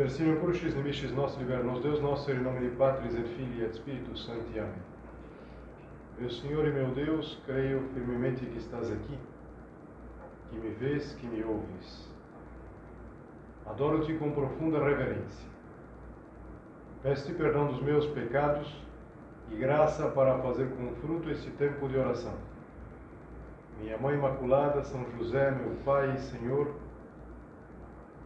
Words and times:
Per 0.00 0.08
sine 0.08 0.34
crucis 0.40 0.74
nemicis 0.74 1.12
nos 1.12 1.36
liber 1.36 1.62
nos 1.62 1.82
Deus 1.82 2.00
nosso, 2.00 2.30
em 2.32 2.38
nome 2.40 2.60
de 2.60 2.74
Patris 2.76 3.14
et 3.14 3.26
Filii 3.36 3.64
et 3.64 3.74
Spiritus 3.74 4.24
Sancti. 4.24 4.58
Amém. 4.58 4.82
Meu 6.18 6.30
Senhor 6.30 6.66
e 6.66 6.72
meu 6.72 6.86
Deus, 6.94 7.38
creio 7.44 7.82
firmemente 7.92 8.46
que 8.46 8.56
estás 8.56 8.90
aqui, 8.90 9.18
que 10.48 10.56
me 10.56 10.70
vês, 10.70 11.12
que 11.16 11.26
me 11.26 11.44
ouves. 11.44 12.08
Adoro-te 13.66 14.14
com 14.14 14.32
profunda 14.32 14.82
reverência. 14.82 15.46
Peço-te 17.02 17.34
perdão 17.34 17.66
dos 17.66 17.82
meus 17.82 18.06
pecados 18.06 18.74
e 19.50 19.56
graça 19.56 20.08
para 20.12 20.38
fazer 20.38 20.70
com 20.78 20.94
fruto 21.02 21.28
este 21.28 21.50
tempo 21.50 21.86
de 21.90 21.98
oração. 21.98 22.38
Minha 23.78 23.98
Mãe 23.98 24.14
Imaculada, 24.14 24.82
São 24.82 25.04
José, 25.18 25.50
meu 25.50 25.76
Pai 25.84 26.14
e 26.14 26.20
Senhor, 26.20 26.74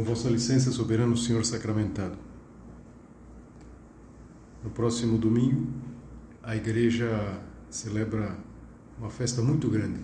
Com 0.00 0.04
vossa 0.04 0.30
licença, 0.30 0.72
soberano 0.72 1.14
Senhor 1.14 1.44
sacramentado. 1.44 2.16
No 4.64 4.70
próximo 4.70 5.18
domingo, 5.18 5.68
a 6.42 6.56
igreja 6.56 7.38
celebra 7.68 8.34
uma 8.98 9.10
festa 9.10 9.42
muito 9.42 9.68
grande, 9.68 10.00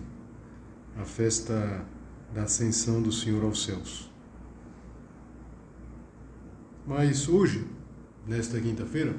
a 0.95 1.03
festa 1.03 1.83
da 2.31 2.43
ascensão 2.43 3.01
do 3.01 3.11
Senhor 3.11 3.43
aos 3.43 3.63
céus. 3.63 4.07
Mas 6.85 7.27
hoje, 7.27 7.65
nesta 8.27 8.61
quinta-feira, 8.61 9.15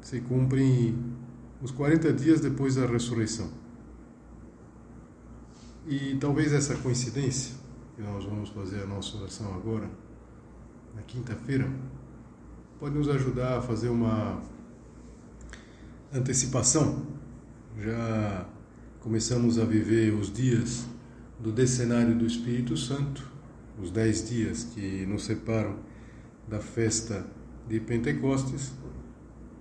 se 0.00 0.20
cumprem 0.20 0.98
os 1.62 1.70
40 1.70 2.12
dias 2.12 2.40
depois 2.40 2.74
da 2.74 2.86
ressurreição. 2.86 3.48
E 5.86 6.16
talvez 6.16 6.52
essa 6.52 6.74
coincidência 6.74 7.59
nós 8.00 8.24
vamos 8.24 8.48
fazer 8.50 8.82
a 8.82 8.86
nossa 8.86 9.16
oração 9.18 9.54
agora, 9.54 9.88
na 10.94 11.02
quinta-feira, 11.02 11.70
pode 12.78 12.96
nos 12.96 13.08
ajudar 13.08 13.58
a 13.58 13.62
fazer 13.62 13.88
uma 13.88 14.40
antecipação. 16.12 17.06
Já 17.78 18.46
começamos 19.00 19.58
a 19.58 19.64
viver 19.64 20.14
os 20.14 20.32
dias 20.32 20.86
do 21.38 21.52
decenário 21.52 22.16
do 22.16 22.26
Espírito 22.26 22.76
Santo, 22.76 23.26
os 23.80 23.90
dez 23.90 24.28
dias 24.28 24.64
que 24.64 25.04
nos 25.06 25.24
separam 25.24 25.76
da 26.48 26.58
festa 26.58 27.26
de 27.68 27.80
Pentecostes, 27.80 28.72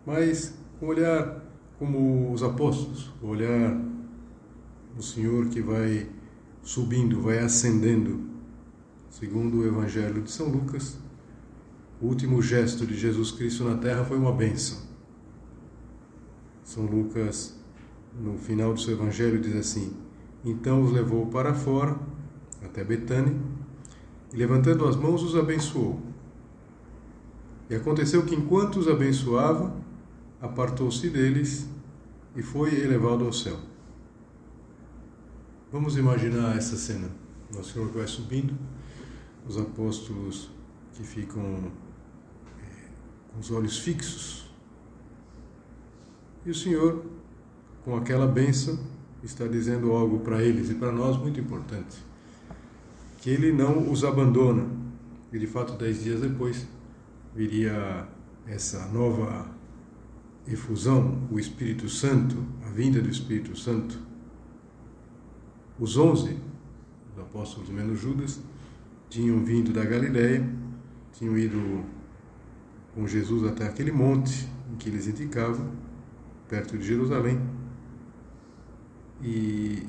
mas 0.06 0.54
com 0.80 0.88
olhar 0.88 1.44
como 1.78 2.32
os 2.34 2.42
apóstolos, 2.42 3.12
o 3.22 3.28
olhar 3.28 3.80
do 4.96 5.04
Senhor 5.04 5.48
que 5.50 5.62
vai 5.62 6.10
subindo, 6.64 7.22
vai 7.22 7.40
ascendendo 7.40 8.30
Segundo 9.10 9.58
o 9.58 9.66
Evangelho 9.66 10.22
de 10.22 10.32
São 10.32 10.48
Lucas, 10.48 10.98
o 12.00 12.06
último 12.06 12.42
gesto 12.42 12.86
de 12.86 12.96
Jesus 12.96 13.32
Cristo 13.32 13.66
na 13.66 13.76
terra 13.76 14.06
foi 14.06 14.18
uma 14.18 14.32
bênção. 14.32 14.78
São 16.64 16.86
Lucas, 16.86 17.60
no 18.18 18.38
final 18.38 18.74
do 18.74 18.80
seu 18.80 18.94
Evangelho, 18.94 19.42
diz 19.42 19.56
assim: 19.56 19.92
Então 20.46 20.84
os 20.84 20.94
levou 20.94 21.26
para 21.26 21.54
fora, 21.54 22.00
até 22.64 22.82
Betânia, 22.82 23.36
e 24.32 24.38
levantando 24.38 24.88
as 24.88 24.96
mãos 24.96 25.22
os 25.22 25.36
abençoou. 25.36 26.00
E 27.70 27.76
aconteceu 27.76 28.24
que, 28.26 28.36
enquanto 28.36 28.78
os 28.78 28.88
abençoava, 28.88 29.76
apartou-se 30.40 31.10
deles 31.10 31.68
e 32.38 32.42
foi 32.42 32.74
elevado 32.74 33.26
ao 33.26 33.34
céu. 33.34 33.58
Vamos 35.72 35.98
imaginar 35.98 36.58
essa 36.58 36.76
cena. 36.76 37.08
Nosso 37.54 37.74
Senhor 37.74 37.90
vai 37.90 38.08
subindo 38.08 38.58
os 39.48 39.56
apóstolos 39.56 40.50
que 40.94 41.04
ficam 41.04 41.72
é, 42.60 42.88
com 43.32 43.40
os 43.40 43.52
olhos 43.52 43.78
fixos. 43.78 44.50
E 46.44 46.50
o 46.50 46.56
Senhor, 46.56 47.06
com 47.86 47.96
aquela 47.96 48.26
bênção, 48.26 48.80
está 49.22 49.46
dizendo 49.46 49.92
algo 49.92 50.22
para 50.22 50.42
eles 50.44 50.72
e 50.72 50.74
para 50.74 50.92
nós 50.92 51.18
muito 51.18 51.40
importante: 51.40 51.98
que 53.20 53.30
Ele 53.30 53.52
não 53.52 53.92
os 53.92 54.04
abandona. 54.04 54.66
E 55.32 55.38
de 55.38 55.46
fato, 55.46 55.74
dez 55.74 56.04
dias 56.04 56.22
depois, 56.22 56.66
viria 57.36 58.08
essa 58.48 58.88
nova 58.88 59.46
efusão, 60.48 61.28
o 61.30 61.38
Espírito 61.38 61.88
Santo, 61.88 62.44
a 62.66 62.72
vinda 62.72 63.00
do 63.00 63.10
Espírito 63.10 63.56
Santo. 63.56 64.09
Os 65.80 65.96
onze, 65.96 66.38
os 67.14 67.22
apóstolos 67.22 67.70
menos 67.70 68.00
Judas, 68.00 68.40
tinham 69.10 69.44
vindo 69.44 69.72
da 69.72 69.84
Galiléia, 69.84 70.48
tinham 71.14 71.38
ido 71.38 71.86
com 72.94 73.08
Jesus 73.08 73.44
até 73.50 73.66
aquele 73.66 73.92
monte 73.92 74.48
em 74.72 74.76
que 74.76 74.90
eles 74.90 75.08
indicavam, 75.08 75.72
perto 76.50 76.78
de 76.78 76.86
Jerusalém. 76.86 77.40
E 79.22 79.88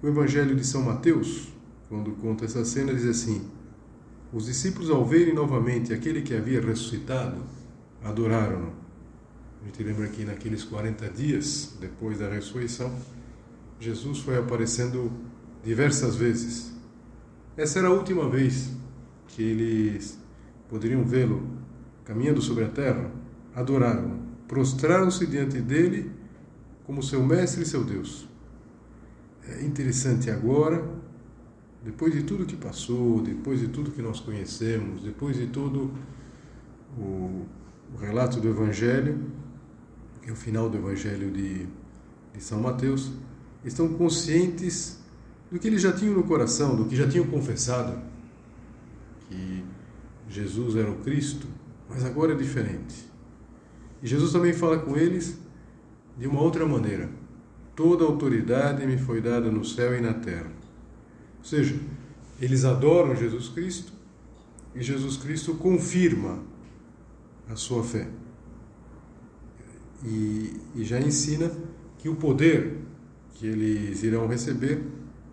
o 0.00 0.06
Evangelho 0.06 0.54
de 0.54 0.64
São 0.64 0.82
Mateus, 0.82 1.48
quando 1.88 2.12
conta 2.12 2.44
essa 2.44 2.64
cena, 2.64 2.94
diz 2.94 3.06
assim: 3.06 3.48
Os 4.32 4.46
discípulos, 4.46 4.90
ao 4.90 5.04
verem 5.04 5.34
novamente 5.34 5.92
aquele 5.92 6.22
que 6.22 6.34
havia 6.34 6.60
ressuscitado, 6.60 7.42
adoraram-no. 8.02 8.72
A 9.60 9.66
gente 9.66 9.82
lembra 9.82 10.06
que 10.08 10.24
naqueles 10.24 10.64
40 10.64 11.08
dias 11.10 11.76
depois 11.80 12.18
da 12.18 12.28
ressurreição, 12.28 12.94
Jesus 13.80 14.18
foi 14.20 14.38
aparecendo 14.38 15.10
diversas 15.64 16.14
vezes 16.14 16.70
essa 17.60 17.78
era 17.78 17.88
a 17.88 17.92
última 17.92 18.26
vez 18.26 18.72
que 19.28 19.42
eles 19.42 20.18
poderiam 20.66 21.04
vê-lo 21.04 21.42
caminhando 22.06 22.40
sobre 22.40 22.64
a 22.64 22.68
terra, 22.68 23.12
adoraram, 23.54 24.18
prostraram-se 24.48 25.26
diante 25.26 25.60
dele 25.60 26.10
como 26.84 27.02
seu 27.02 27.22
mestre 27.22 27.62
e 27.62 27.66
seu 27.66 27.84
Deus. 27.84 28.26
É 29.46 29.62
interessante 29.62 30.30
agora, 30.30 30.82
depois 31.84 32.14
de 32.14 32.22
tudo 32.22 32.46
que 32.46 32.56
passou, 32.56 33.20
depois 33.20 33.60
de 33.60 33.68
tudo 33.68 33.90
que 33.90 34.00
nós 34.00 34.20
conhecemos, 34.20 35.02
depois 35.02 35.36
de 35.36 35.48
todo 35.48 35.92
o, 36.96 37.44
o 37.94 37.98
relato 38.00 38.40
do 38.40 38.48
Evangelho, 38.48 39.20
que 40.22 40.30
é 40.30 40.32
o 40.32 40.36
final 40.36 40.70
do 40.70 40.78
Evangelho 40.78 41.30
de, 41.30 41.66
de 42.32 42.42
São 42.42 42.60
Mateus, 42.60 43.12
estão 43.64 43.88
conscientes 43.94 44.98
do 45.50 45.58
que 45.58 45.66
eles 45.66 45.82
já 45.82 45.92
tinham 45.92 46.14
no 46.14 46.22
coração, 46.24 46.76
do 46.76 46.84
que 46.84 46.96
já 46.96 47.08
tinham 47.08 47.26
confessado, 47.26 48.00
que 49.28 49.64
Jesus 50.28 50.76
era 50.76 50.90
o 50.90 50.98
Cristo, 50.98 51.46
mas 51.88 52.04
agora 52.04 52.32
é 52.32 52.36
diferente. 52.36 53.10
E 54.02 54.06
Jesus 54.06 54.32
também 54.32 54.52
fala 54.52 54.78
com 54.78 54.96
eles 54.96 55.38
de 56.16 56.26
uma 56.26 56.40
outra 56.40 56.64
maneira. 56.64 57.10
Toda 57.74 58.04
autoridade 58.04 58.86
me 58.86 58.96
foi 58.96 59.20
dada 59.20 59.50
no 59.50 59.64
céu 59.64 59.96
e 59.96 60.00
na 60.00 60.14
terra. 60.14 60.50
Ou 61.38 61.44
seja, 61.44 61.74
eles 62.40 62.64
adoram 62.64 63.16
Jesus 63.16 63.48
Cristo 63.48 63.92
e 64.74 64.82
Jesus 64.82 65.16
Cristo 65.16 65.54
confirma 65.54 66.42
a 67.48 67.56
sua 67.56 67.82
fé. 67.82 68.08
E, 70.04 70.56
e 70.76 70.84
já 70.84 71.00
ensina 71.00 71.50
que 71.98 72.08
o 72.08 72.16
poder 72.16 72.78
que 73.34 73.46
eles 73.46 74.02
irão 74.02 74.26
receber 74.26 74.82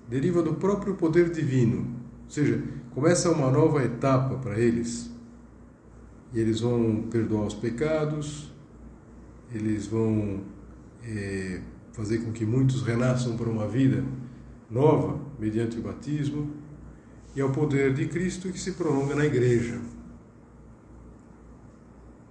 deriva 0.09 0.41
do 0.41 0.55
próprio 0.55 0.95
poder 0.95 1.29
divino. 1.29 1.79
Ou 2.25 2.29
seja, 2.29 2.63
começa 2.91 3.29
uma 3.29 3.51
nova 3.51 3.83
etapa 3.83 4.35
para 4.38 4.59
eles. 4.59 5.11
E 6.33 6.39
eles 6.39 6.61
vão 6.61 7.07
perdoar 7.09 7.45
os 7.45 7.53
pecados, 7.53 8.51
eles 9.53 9.88
vão 9.88 10.41
é, 11.03 11.61
fazer 11.94 12.19
com 12.19 12.31
que 12.31 12.45
muitos 12.45 12.81
renasçam 12.81 13.38
para 13.38 13.49
uma 13.49 13.67
vida 13.67 14.03
nova 14.69 15.19
mediante 15.39 15.77
o 15.77 15.81
batismo. 15.81 16.51
E 17.35 17.41
é 17.41 17.45
o 17.45 17.51
poder 17.51 17.94
de 17.94 18.07
Cristo 18.07 18.49
que 18.49 18.59
se 18.59 18.73
prolonga 18.73 19.15
na 19.15 19.25
igreja. 19.25 19.79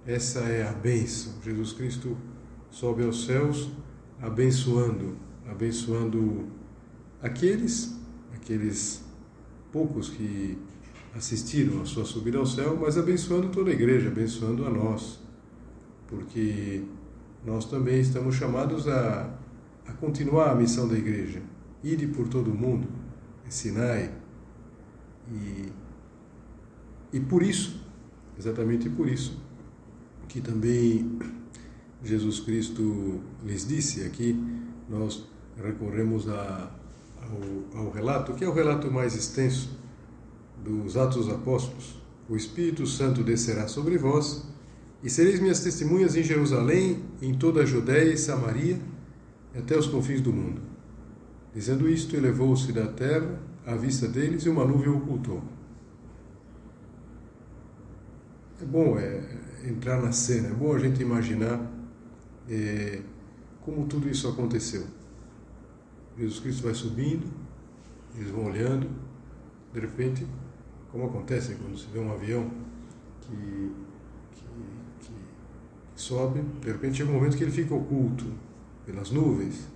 Essa 0.05 0.39
é 0.39 0.67
a 0.67 0.71
bênção. 0.71 1.33
Jesus 1.43 1.73
Cristo 1.73 2.17
sobe 2.69 3.03
aos 3.03 3.25
céus 3.25 3.69
abençoando, 4.21 5.15
abençoando 5.49 6.45
aqueles, 7.21 7.95
aqueles 8.33 9.03
poucos 9.71 10.09
que 10.09 10.57
assistiram 11.15 11.81
a 11.81 11.85
sua 11.85 12.05
subida 12.05 12.37
ao 12.37 12.45
céu, 12.45 12.77
mas 12.79 12.97
abençoando 12.97 13.49
toda 13.49 13.71
a 13.71 13.73
igreja, 13.73 14.09
abençoando 14.09 14.65
a 14.65 14.69
nós, 14.69 15.19
porque 16.07 16.83
nós 17.45 17.65
também 17.65 17.99
estamos 17.99 18.35
chamados 18.35 18.87
a, 18.87 19.37
a 19.87 19.93
continuar 19.93 20.51
a 20.51 20.55
missão 20.55 20.87
da 20.87 20.97
igreja, 20.97 21.41
ir 21.83 22.07
por 22.09 22.27
todo 22.27 22.51
o 22.51 22.55
mundo, 22.55 22.87
ensinai, 23.45 24.13
e, 25.31 25.71
e 27.13 27.19
por 27.19 27.41
isso, 27.41 27.81
exatamente 28.37 28.89
por 28.89 29.07
isso, 29.07 29.41
que 30.27 30.41
também 30.41 31.17
Jesus 32.03 32.39
Cristo 32.41 33.21
lhes 33.43 33.67
disse 33.67 34.03
aqui, 34.03 34.35
nós 34.89 35.27
recorremos 35.63 36.27
a, 36.29 36.71
ao, 37.21 37.81
ao 37.81 37.91
relato, 37.91 38.33
que 38.33 38.43
é 38.43 38.47
o 38.47 38.53
relato 38.53 38.91
mais 38.91 39.15
extenso 39.15 39.77
dos 40.63 40.97
Atos 40.97 41.25
dos 41.25 41.29
Apóstolos. 41.29 42.01
O 42.29 42.35
Espírito 42.35 42.85
Santo 42.85 43.23
descerá 43.23 43.67
sobre 43.67 43.97
vós 43.97 44.45
e 45.03 45.09
sereis 45.09 45.39
minhas 45.39 45.61
testemunhas 45.61 46.15
em 46.15 46.23
Jerusalém, 46.23 47.03
em 47.21 47.33
toda 47.33 47.61
a 47.61 47.65
Judéia 47.65 48.11
e 48.11 48.17
Samaria 48.17 48.79
e 49.53 49.57
até 49.57 49.77
os 49.77 49.87
confins 49.87 50.21
do 50.21 50.33
mundo. 50.33 50.61
Dizendo 51.53 51.89
isto, 51.89 52.15
elevou-se 52.15 52.71
da 52.71 52.87
terra 52.87 53.39
à 53.65 53.75
vista 53.75 54.07
deles 54.07 54.43
e 54.43 54.49
uma 54.49 54.65
nuvem 54.65 54.89
o 54.89 54.97
ocultou. 54.97 55.41
É 58.61 58.65
bom 58.65 58.97
é, 58.97 59.21
entrar 59.65 60.01
na 60.01 60.11
cena, 60.11 60.49
é 60.49 60.53
bom 60.53 60.73
a 60.73 60.79
gente 60.79 61.01
imaginar 61.01 61.61
é, 62.49 63.01
como 63.61 63.85
tudo 63.85 64.09
isso 64.09 64.27
aconteceu. 64.27 64.83
Jesus 66.17 66.39
Cristo 66.39 66.63
vai 66.63 66.73
subindo, 66.73 67.27
eles 68.15 68.29
vão 68.31 68.45
olhando, 68.45 68.89
de 69.73 69.79
repente, 69.79 70.25
como 70.91 71.05
acontece 71.05 71.55
quando 71.55 71.77
se 71.77 71.87
vê 71.87 71.99
um 71.99 72.11
avião 72.11 72.49
que, 73.21 73.71
que, 74.31 74.45
que 74.99 75.13
sobe, 75.95 76.41
de 76.61 76.71
repente 76.71 76.97
chega 76.97 77.11
um 77.11 77.13
momento 77.13 77.37
que 77.37 77.43
ele 77.43 77.51
fica 77.51 77.75
oculto 77.75 78.25
pelas 78.85 79.11
nuvens. 79.11 79.67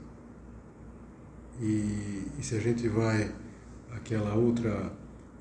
E, 1.60 2.28
e 2.40 2.42
se 2.42 2.56
a 2.56 2.60
gente 2.60 2.88
vai 2.88 3.32
aquela 3.92 4.34
outra 4.34 4.92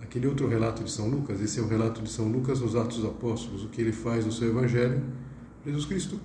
aquele 0.03 0.27
outro 0.27 0.49
relato 0.49 0.83
de 0.83 0.91
São 0.91 1.09
Lucas, 1.09 1.41
esse 1.41 1.61
é 1.61 1.63
o 1.63 1.69
relato 1.69 2.03
de 2.03 2.11
São 2.11 2.27
Lucas 2.27 2.61
nos 2.61 2.75
Atos 2.75 2.99
dos 2.99 3.07
Apóstolos, 3.07 3.65
o 3.65 3.69
que 3.69 3.81
ele 3.81 3.93
faz 3.93 4.25
no 4.25 4.33
seu 4.33 4.49
evangelho, 4.49 5.03
Jesus 5.65 5.85
Cristo 5.85 6.19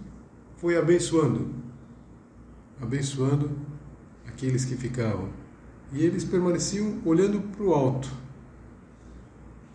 foi 0.57 0.77
abençoando, 0.77 1.53
abençoando 2.81 3.51
aqueles 4.35 4.65
que 4.65 4.75
ficavam. 4.75 5.29
E 5.93 6.03
eles 6.03 6.25
permaneciam 6.25 7.01
olhando 7.05 7.39
para 7.39 7.63
o 7.63 7.73
alto, 7.73 8.11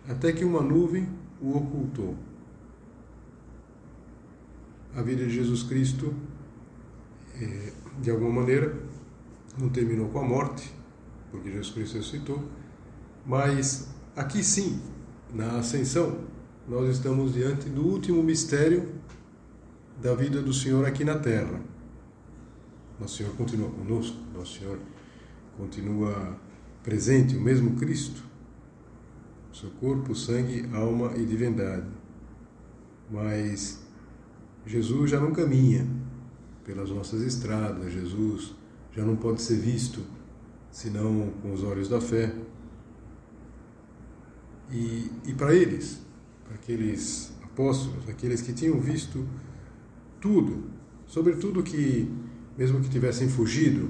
até 0.07 0.31
que 0.31 0.45
uma 0.45 0.61
nuvem 0.61 1.09
o 1.41 1.57
ocultou. 1.57 2.15
A 4.95 5.01
vida 5.01 5.25
de 5.25 5.31
Jesus 5.31 5.63
Cristo, 5.63 6.13
é, 7.41 7.73
de 8.01 8.11
alguma 8.11 8.41
maneira, 8.41 8.77
não 9.57 9.69
terminou 9.69 10.09
com 10.09 10.19
a 10.19 10.23
morte, 10.23 10.71
porque 11.31 11.49
Jesus 11.49 11.73
Cristo 11.73 11.95
ressuscitou, 11.95 12.43
mas 13.25 13.89
aqui 14.15 14.43
sim, 14.43 14.79
na 15.33 15.57
ascensão, 15.57 16.19
nós 16.67 16.89
estamos 16.89 17.33
diante 17.33 17.67
do 17.69 17.81
último 17.81 18.21
mistério 18.21 18.91
da 20.01 20.13
vida 20.13 20.41
do 20.41 20.53
Senhor 20.53 20.85
aqui 20.85 21.03
na 21.03 21.17
terra. 21.17 21.70
Nosso 23.01 23.17
Senhor 23.17 23.35
continua 23.35 23.69
conosco, 23.71 24.15
Nosso 24.33 24.59
Senhor 24.59 24.79
continua 25.57 26.37
presente, 26.83 27.35
o 27.35 27.41
mesmo 27.41 27.75
Cristo, 27.75 28.21
seu 29.51 29.71
corpo, 29.71 30.13
sangue, 30.13 30.69
alma 30.71 31.11
e 31.17 31.25
divindade. 31.25 31.87
Mas 33.09 33.81
Jesus 34.67 35.09
já 35.09 35.19
não 35.19 35.31
caminha 35.31 35.87
pelas 36.63 36.91
nossas 36.91 37.23
estradas, 37.23 37.91
Jesus 37.91 38.53
já 38.95 39.03
não 39.03 39.15
pode 39.15 39.41
ser 39.41 39.55
visto 39.55 40.01
senão 40.69 41.31
com 41.41 41.53
os 41.53 41.63
olhos 41.63 41.89
da 41.89 41.99
fé. 41.99 42.33
E, 44.71 45.11
e 45.25 45.33
para 45.33 45.53
eles, 45.53 45.99
para 46.45 46.53
aqueles 46.53 47.33
apóstolos, 47.43 48.07
aqueles 48.07 48.41
que 48.41 48.53
tinham 48.53 48.79
visto 48.79 49.27
tudo, 50.21 50.63
sobretudo 51.07 51.61
que, 51.61 52.09
mesmo 52.57 52.81
que 52.81 52.89
tivessem 52.89 53.29
fugido, 53.29 53.89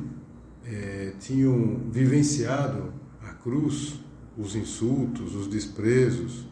é, 0.66 1.14
tinham 1.20 1.82
vivenciado 1.92 2.94
a 3.22 3.34
cruz, 3.34 4.00
os 4.38 4.56
insultos, 4.56 5.36
os 5.36 5.48
desprezos. 5.48 6.46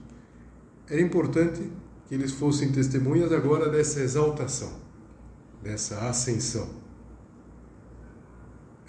Era 0.88 1.02
importante 1.02 1.62
que 2.08 2.16
eles 2.16 2.32
fossem 2.32 2.72
testemunhas 2.72 3.32
agora 3.32 3.70
dessa 3.70 4.02
exaltação, 4.02 4.74
dessa 5.62 6.10
ascensão. 6.10 6.70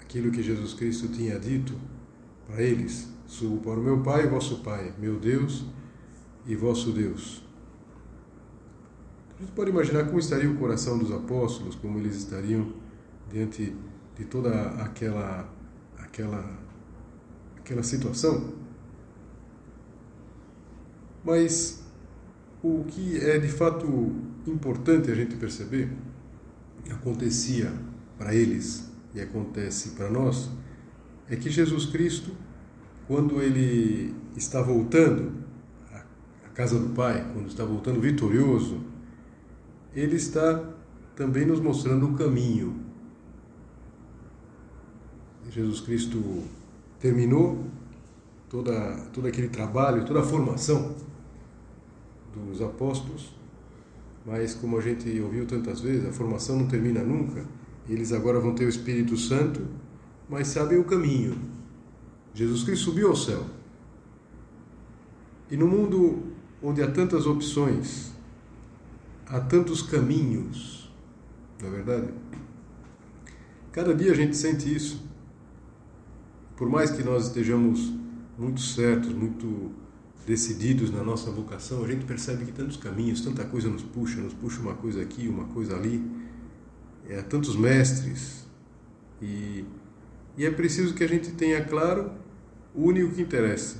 Aquilo 0.01 0.31
que 0.31 0.41
Jesus 0.41 0.73
Cristo 0.73 1.07
tinha 1.07 1.39
dito 1.39 1.73
para 2.47 2.61
eles: 2.61 3.07
Subo 3.27 3.57
para 3.61 3.79
o 3.79 3.83
meu 3.83 4.01
Pai 4.01 4.27
vosso 4.27 4.57
Pai, 4.57 4.93
meu 4.99 5.19
Deus 5.19 5.63
e 6.45 6.55
vosso 6.55 6.91
Deus. 6.91 7.41
A 9.37 9.41
gente 9.41 9.53
pode 9.53 9.71
imaginar 9.71 10.05
como 10.05 10.19
estaria 10.19 10.49
o 10.49 10.57
coração 10.57 10.97
dos 10.97 11.11
apóstolos, 11.11 11.75
como 11.75 11.97
eles 11.97 12.15
estariam 12.15 12.73
diante 13.31 13.75
de 14.17 14.25
toda 14.25 14.49
aquela 14.81 15.49
aquela 15.97 16.59
aquela 17.57 17.83
situação. 17.83 18.53
Mas 21.23 21.83
o 22.63 22.83
que 22.85 23.17
é 23.17 23.37
de 23.37 23.47
fato 23.47 23.87
importante 24.47 25.11
a 25.11 25.15
gente 25.15 25.35
perceber 25.35 25.91
acontecia 26.91 27.71
para 28.17 28.35
eles 28.35 28.91
e 29.13 29.21
acontece 29.21 29.91
para 29.91 30.09
nós 30.09 30.49
é 31.29 31.35
que 31.35 31.49
Jesus 31.49 31.85
Cristo, 31.85 32.31
quando 33.07 33.41
ele 33.41 34.13
está 34.35 34.61
voltando 34.61 35.31
à 36.45 36.49
casa 36.49 36.77
do 36.79 36.89
Pai, 36.93 37.25
quando 37.33 37.47
está 37.47 37.63
voltando 37.63 38.01
vitorioso 38.01 38.91
ele 39.93 40.15
está 40.15 40.63
também 41.15 41.45
nos 41.45 41.59
mostrando 41.59 42.07
o 42.07 42.13
caminho. 42.13 42.80
Jesus 45.51 45.81
Cristo 45.81 46.43
terminou 46.99 47.65
toda, 48.49 48.95
todo 49.13 49.27
aquele 49.27 49.49
trabalho, 49.49 50.05
toda 50.05 50.21
a 50.21 50.23
formação 50.23 50.95
dos 52.33 52.61
apóstolos, 52.61 53.35
mas 54.25 54.53
como 54.53 54.77
a 54.77 54.81
gente 54.81 55.19
ouviu 55.19 55.45
tantas 55.45 55.81
vezes, 55.81 56.07
a 56.07 56.13
formação 56.13 56.57
não 56.57 56.67
termina 56.67 57.03
nunca. 57.03 57.45
Eles 57.89 58.13
agora 58.13 58.39
vão 58.39 58.55
ter 58.55 58.65
o 58.65 58.69
Espírito 58.69 59.17
Santo, 59.17 59.61
mas 60.29 60.47
sabem 60.47 60.77
o 60.77 60.85
caminho. 60.85 61.37
Jesus 62.33 62.63
Cristo 62.63 62.85
subiu 62.85 63.09
ao 63.09 63.15
céu. 63.15 63.45
E 65.49 65.57
no 65.57 65.67
mundo 65.67 66.23
onde 66.63 66.81
há 66.81 66.89
tantas 66.89 67.25
opções, 67.25 68.13
há 69.25 69.41
tantos 69.41 69.81
caminhos, 69.81 70.89
não 71.59 71.67
é 71.67 71.71
verdade? 71.71 72.13
Cada 73.73 73.93
dia 73.93 74.11
a 74.11 74.15
gente 74.15 74.37
sente 74.37 74.73
isso. 74.73 75.10
Por 76.61 76.69
mais 76.69 76.91
que 76.91 77.01
nós 77.01 77.25
estejamos 77.25 77.91
muito 78.37 78.61
certos, 78.61 79.11
muito 79.11 79.71
decididos 80.27 80.91
na 80.91 81.03
nossa 81.03 81.31
vocação, 81.31 81.83
a 81.83 81.87
gente 81.87 82.05
percebe 82.05 82.45
que 82.45 82.51
tantos 82.51 82.77
caminhos, 82.77 83.21
tanta 83.21 83.43
coisa 83.43 83.67
nos 83.67 83.81
puxa, 83.81 84.21
nos 84.21 84.35
puxa 84.35 84.61
uma 84.61 84.75
coisa 84.75 85.01
aqui, 85.01 85.27
uma 85.27 85.45
coisa 85.45 85.75
ali, 85.75 86.05
é, 87.09 87.19
tantos 87.23 87.55
mestres. 87.55 88.45
E, 89.19 89.65
e 90.37 90.45
é 90.45 90.51
preciso 90.51 90.93
que 90.93 91.03
a 91.03 91.07
gente 91.07 91.31
tenha 91.31 91.65
claro 91.65 92.11
o 92.75 92.83
único 92.83 93.15
que 93.15 93.23
interessa, 93.23 93.77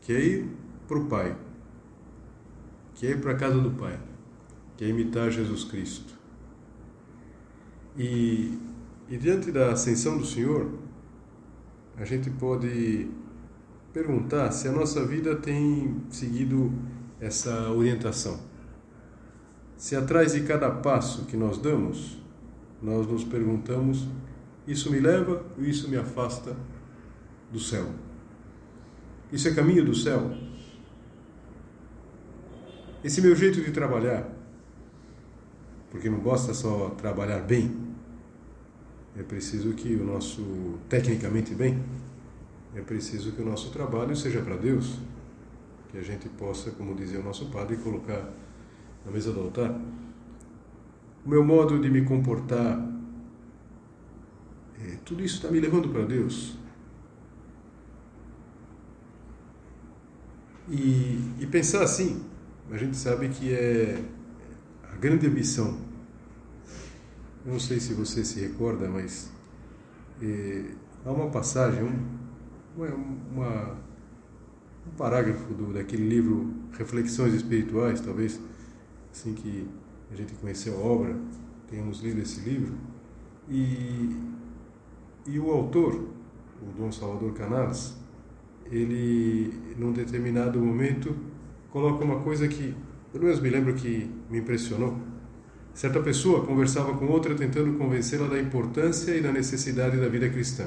que 0.00 0.12
é 0.12 0.20
ir 0.20 0.48
para 0.88 0.98
o 0.98 1.04
Pai, 1.04 1.36
que 2.92 3.06
é 3.06 3.10
ir 3.12 3.20
para 3.20 3.30
a 3.30 3.36
casa 3.36 3.60
do 3.60 3.70
Pai 3.70 4.00
que 4.76 4.84
é 4.84 4.88
imitar 4.88 5.30
Jesus 5.30 5.62
Cristo. 5.62 6.12
E, 7.96 8.58
e 9.08 9.16
diante 9.16 9.52
da 9.52 9.70
ascensão 9.70 10.18
do 10.18 10.26
Senhor, 10.26 10.79
a 12.00 12.04
gente 12.06 12.30
pode 12.30 13.10
perguntar 13.92 14.50
se 14.52 14.66
a 14.66 14.72
nossa 14.72 15.04
vida 15.04 15.36
tem 15.36 16.00
seguido 16.08 16.72
essa 17.20 17.70
orientação. 17.70 18.40
Se 19.76 19.94
atrás 19.94 20.32
de 20.32 20.40
cada 20.40 20.70
passo 20.70 21.26
que 21.26 21.36
nós 21.36 21.58
damos, 21.58 22.18
nós 22.80 23.06
nos 23.06 23.22
perguntamos: 23.22 24.08
isso 24.66 24.90
me 24.90 24.98
leva 24.98 25.44
ou 25.58 25.62
isso 25.62 25.90
me 25.90 25.96
afasta 25.98 26.56
do 27.52 27.60
céu? 27.60 27.86
Isso 29.30 29.48
é 29.48 29.54
caminho 29.54 29.84
do 29.84 29.94
céu? 29.94 30.30
Esse 33.04 33.20
meu 33.20 33.36
jeito 33.36 33.60
de 33.60 33.72
trabalhar, 33.72 34.26
porque 35.90 36.08
não 36.08 36.20
basta 36.20 36.54
só 36.54 36.90
trabalhar 36.90 37.40
bem, 37.40 37.89
é 39.16 39.22
preciso 39.22 39.72
que 39.74 39.94
o 39.94 40.04
nosso, 40.04 40.78
tecnicamente 40.88 41.54
bem, 41.54 41.82
é 42.74 42.80
preciso 42.80 43.32
que 43.32 43.42
o 43.42 43.44
nosso 43.44 43.70
trabalho 43.70 44.14
seja 44.14 44.40
para 44.40 44.56
Deus, 44.56 44.98
que 45.90 45.98
a 45.98 46.02
gente 46.02 46.28
possa, 46.28 46.70
como 46.70 46.94
dizia 46.94 47.18
o 47.18 47.22
nosso 47.22 47.46
padre, 47.46 47.76
colocar 47.78 48.32
na 49.04 49.10
mesa 49.10 49.32
do 49.32 49.40
altar. 49.40 49.70
O 51.24 51.28
meu 51.28 51.44
modo 51.44 51.80
de 51.80 51.90
me 51.90 52.02
comportar, 52.04 52.78
é, 54.80 54.96
tudo 55.04 55.22
isso 55.22 55.36
está 55.36 55.50
me 55.50 55.58
levando 55.58 55.88
para 55.88 56.04
Deus. 56.04 56.56
E, 60.68 61.18
e 61.40 61.46
pensar 61.50 61.82
assim, 61.82 62.24
a 62.70 62.76
gente 62.76 62.96
sabe 62.96 63.28
que 63.28 63.52
é 63.52 64.00
a 64.92 64.96
grande 64.96 65.26
ambição. 65.26 65.89
Não 67.44 67.58
sei 67.58 67.80
se 67.80 67.94
você 67.94 68.22
se 68.22 68.38
recorda, 68.40 68.88
mas 68.88 69.30
é, 70.22 70.64
há 71.04 71.10
uma 71.10 71.30
passagem, 71.30 71.82
um, 71.82 72.82
uma, 73.32 73.76
um 74.86 74.90
parágrafo 74.96 75.54
do, 75.54 75.72
daquele 75.72 76.06
livro 76.06 76.52
Reflexões 76.72 77.32
Espirituais, 77.32 78.00
talvez 78.00 78.38
assim 79.10 79.32
que 79.32 79.66
a 80.12 80.16
gente 80.16 80.34
conheceu 80.34 80.76
a 80.76 80.80
obra, 80.80 81.16
tenhamos 81.68 82.00
lido 82.00 82.20
esse 82.20 82.40
livro, 82.40 82.74
e, 83.48 84.16
e 85.26 85.38
o 85.38 85.50
autor, 85.50 85.94
o 85.94 86.72
Dom 86.76 86.92
Salvador 86.92 87.32
Canales, 87.32 87.96
ele, 88.70 89.52
num 89.78 89.92
determinado 89.92 90.60
momento, 90.60 91.16
coloca 91.70 92.04
uma 92.04 92.20
coisa 92.20 92.46
que, 92.46 92.74
pelo 93.10 93.24
menos 93.24 93.40
me 93.40 93.48
lembro 93.48 93.74
que 93.74 94.10
me 94.30 94.38
impressionou. 94.38 94.96
Certa 95.74 96.00
pessoa 96.00 96.44
conversava 96.44 96.94
com 96.94 97.06
outra 97.06 97.34
tentando 97.34 97.78
convencê-la 97.78 98.26
da 98.28 98.40
importância 98.40 99.14
e 99.14 99.20
da 99.20 99.32
necessidade 99.32 99.96
da 99.96 100.08
vida 100.08 100.28
cristã. 100.28 100.66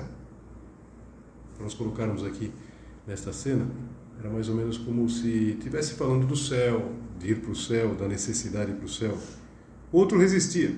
Para 1.56 1.64
nós 1.64 1.74
colocarmos 1.74 2.24
aqui 2.24 2.52
nesta 3.06 3.32
cena, 3.32 3.68
era 4.20 4.30
mais 4.30 4.50
ou 4.50 4.56
menos 4.56 4.78
como 4.78 5.08
se 5.10 5.52
estivesse 5.52 5.94
falando 5.94 6.26
do 6.26 6.36
céu, 6.36 6.92
de 7.20 7.32
ir 7.32 7.42
para 7.42 7.52
o 7.52 7.56
céu, 7.56 7.94
da 7.96 8.08
necessidade 8.08 8.72
para 8.74 8.86
o 8.86 8.90
céu. 8.90 9.18
Outro 9.92 10.18
resistia. 10.18 10.76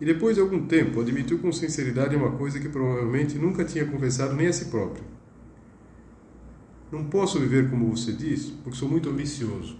E 0.00 0.04
depois 0.04 0.36
de 0.36 0.40
algum 0.40 0.66
tempo 0.66 1.00
admitiu 1.00 1.38
com 1.38 1.50
sinceridade 1.50 2.14
uma 2.14 2.32
coisa 2.32 2.60
que 2.60 2.68
provavelmente 2.68 3.38
nunca 3.38 3.64
tinha 3.64 3.86
confessado 3.86 4.34
nem 4.34 4.46
a 4.46 4.52
si 4.52 4.66
próprio. 4.66 5.04
Não 6.90 7.04
posso 7.04 7.38
viver 7.40 7.68
como 7.68 7.90
você 7.90 8.12
diz, 8.12 8.50
porque 8.62 8.78
sou 8.78 8.88
muito 8.88 9.08
ambicioso. 9.10 9.78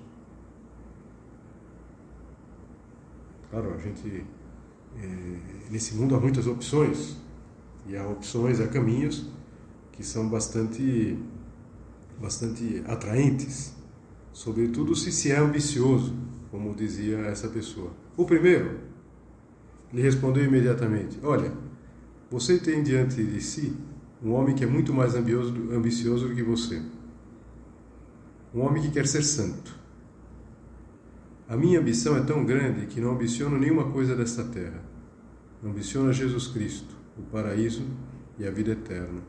Claro, 3.50 3.74
a 3.74 3.78
gente. 3.78 4.24
É, 4.96 5.70
nesse 5.70 5.94
mundo 5.94 6.14
há 6.14 6.20
muitas 6.20 6.46
opções. 6.46 7.16
E 7.86 7.96
há 7.96 8.06
opções, 8.06 8.60
há 8.60 8.68
caminhos 8.68 9.30
que 9.92 10.04
são 10.04 10.28
bastante, 10.28 11.18
bastante 12.20 12.82
atraentes, 12.86 13.74
sobretudo 14.32 14.94
se 14.94 15.10
se 15.10 15.32
é 15.32 15.38
ambicioso, 15.38 16.14
como 16.50 16.74
dizia 16.74 17.18
essa 17.20 17.48
pessoa. 17.48 17.90
O 18.16 18.24
primeiro 18.24 18.78
lhe 19.92 20.02
respondeu 20.02 20.44
imediatamente: 20.44 21.18
Olha, 21.22 21.52
você 22.30 22.58
tem 22.58 22.82
diante 22.82 23.24
de 23.24 23.40
si 23.40 23.74
um 24.22 24.32
homem 24.32 24.54
que 24.54 24.64
é 24.64 24.66
muito 24.66 24.92
mais 24.92 25.14
ambicioso, 25.14 25.54
ambicioso 25.72 26.28
do 26.28 26.34
que 26.34 26.42
você. 26.42 26.82
Um 28.54 28.60
homem 28.60 28.82
que 28.82 28.90
quer 28.90 29.06
ser 29.06 29.22
santo. 29.22 29.78
A 31.48 31.56
minha 31.56 31.80
ambição 31.80 32.14
é 32.14 32.20
tão 32.20 32.44
grande 32.44 32.86
que 32.86 33.00
não 33.00 33.12
ambiciono 33.12 33.58
nenhuma 33.58 33.90
coisa 33.90 34.14
desta 34.14 34.44
terra. 34.44 34.84
Ambiciono 35.64 36.12
Jesus 36.12 36.46
Cristo, 36.48 36.94
o 37.16 37.22
paraíso 37.22 37.84
e 38.38 38.46
a 38.46 38.50
vida 38.50 38.72
eterna. 38.72 39.22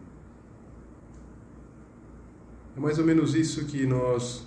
É 2.76 2.80
mais 2.80 3.00
ou 3.00 3.06
menos 3.06 3.36
isso 3.36 3.66
que 3.66 3.88
nós 3.88 4.46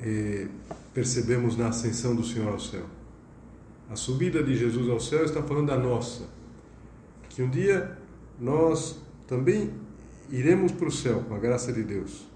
é, 0.00 0.48
percebemos 0.92 1.56
na 1.56 1.68
ascensão 1.68 2.14
do 2.14 2.22
Senhor 2.22 2.52
ao 2.52 2.60
céu. 2.60 2.84
A 3.88 3.96
subida 3.96 4.42
de 4.42 4.54
Jesus 4.54 4.88
ao 4.90 5.00
céu 5.00 5.24
está 5.24 5.42
falando 5.42 5.68
da 5.68 5.78
nossa. 5.78 6.28
Que 7.30 7.42
um 7.42 7.48
dia 7.48 7.96
nós 8.38 9.00
também 9.26 9.72
iremos 10.30 10.72
para 10.72 10.88
o 10.88 10.92
céu 10.92 11.24
com 11.26 11.34
a 11.34 11.38
graça 11.38 11.72
de 11.72 11.82
Deus. 11.82 12.28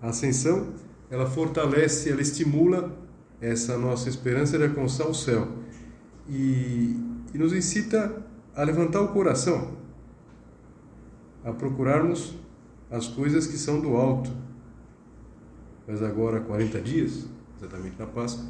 A 0.00 0.08
ascensão, 0.08 0.72
ela 1.10 1.26
fortalece, 1.26 2.10
ela 2.10 2.22
estimula 2.22 3.01
essa 3.42 3.76
nossa 3.76 4.08
esperança 4.08 4.56
de 4.56 4.64
alcançar 4.64 5.08
o 5.08 5.14
céu 5.14 5.48
e, 6.28 6.96
e 7.34 7.38
nos 7.38 7.52
incita 7.52 8.24
a 8.54 8.62
levantar 8.62 9.00
o 9.00 9.08
coração, 9.08 9.76
a 11.44 11.52
procurarmos 11.52 12.36
as 12.88 13.08
coisas 13.08 13.46
que 13.46 13.58
são 13.58 13.80
do 13.80 13.96
alto. 13.96 14.30
Mas 15.88 16.00
agora 16.00 16.40
40 16.40 16.80
dias, 16.80 17.26
exatamente 17.58 17.98
na 17.98 18.06
Páscoa, 18.06 18.44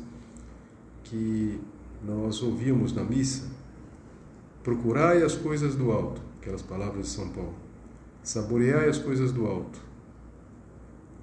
que 1.05 1.59
nós 2.05 2.43
ouvimos 2.43 2.93
na 2.93 3.03
missa, 3.03 3.51
procurai 4.63 5.23
as 5.23 5.35
coisas 5.35 5.75
do 5.75 5.91
alto, 5.91 6.21
aquelas 6.39 6.61
palavras 6.61 7.07
de 7.07 7.13
São 7.13 7.31
Paulo. 7.31 7.55
Saboreai 8.23 8.89
as 8.89 8.99
coisas 8.99 9.33
do 9.33 9.47
alto. 9.47 9.81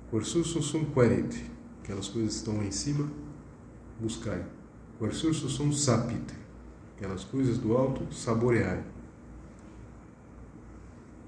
Quersursum 0.10 0.62
sum 0.62 0.86
querente, 0.86 1.46
aquelas 1.84 2.08
coisas 2.08 2.34
que 2.34 2.38
estão 2.40 2.58
lá 2.58 2.64
em 2.64 2.72
cima, 2.72 3.08
buscai. 4.00 4.44
Quersursum 4.98 5.48
sum 5.48 5.72
sapite, 5.72 6.34
aquelas 6.96 7.24
coisas 7.24 7.58
do 7.58 7.76
alto, 7.76 8.14
saboreai. 8.14 8.84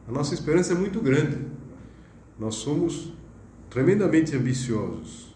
A 0.07 0.11
nossa 0.11 0.33
esperança 0.33 0.73
é 0.73 0.75
muito 0.75 0.99
grande 0.99 1.51
nós 2.41 2.55
somos 2.55 3.13
tremendamente 3.69 4.35
ambiciosos. 4.35 5.31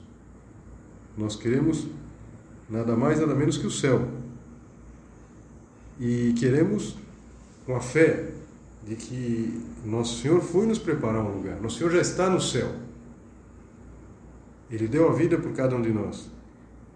Nós 1.15 1.35
queremos 1.35 1.85
nada 2.67 2.95
mais, 2.95 3.19
nada 3.19 3.35
menos 3.35 3.59
que 3.59 3.67
o 3.67 3.71
céu. 3.71 4.09
E 5.99 6.33
queremos, 6.33 6.97
com 7.63 7.75
a 7.75 7.79
fé 7.79 8.31
de 8.83 8.95
que 8.95 9.63
Nosso 9.85 10.19
Senhor 10.19 10.41
foi 10.41 10.65
nos 10.65 10.79
preparar 10.79 11.23
um 11.23 11.37
lugar, 11.37 11.61
Nosso 11.61 11.77
Senhor 11.77 11.91
já 11.91 12.01
está 12.01 12.27
no 12.27 12.41
céu. 12.41 12.73
Ele 14.71 14.87
deu 14.87 15.07
a 15.07 15.13
vida 15.13 15.37
por 15.37 15.53
cada 15.53 15.75
um 15.75 15.81
de 15.83 15.91
nós 15.91 16.27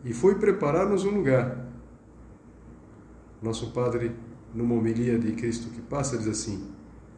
e 0.04 0.14
foi 0.14 0.36
preparar-nos 0.36 1.04
um 1.04 1.12
lugar. 1.12 1.68
Nosso 3.42 3.72
Padre, 3.72 4.16
numa 4.54 4.76
homilia 4.76 5.18
de 5.18 5.32
Cristo 5.34 5.70
que 5.70 5.82
passa, 5.82 6.18
diz 6.18 6.28
assim: 6.28 6.70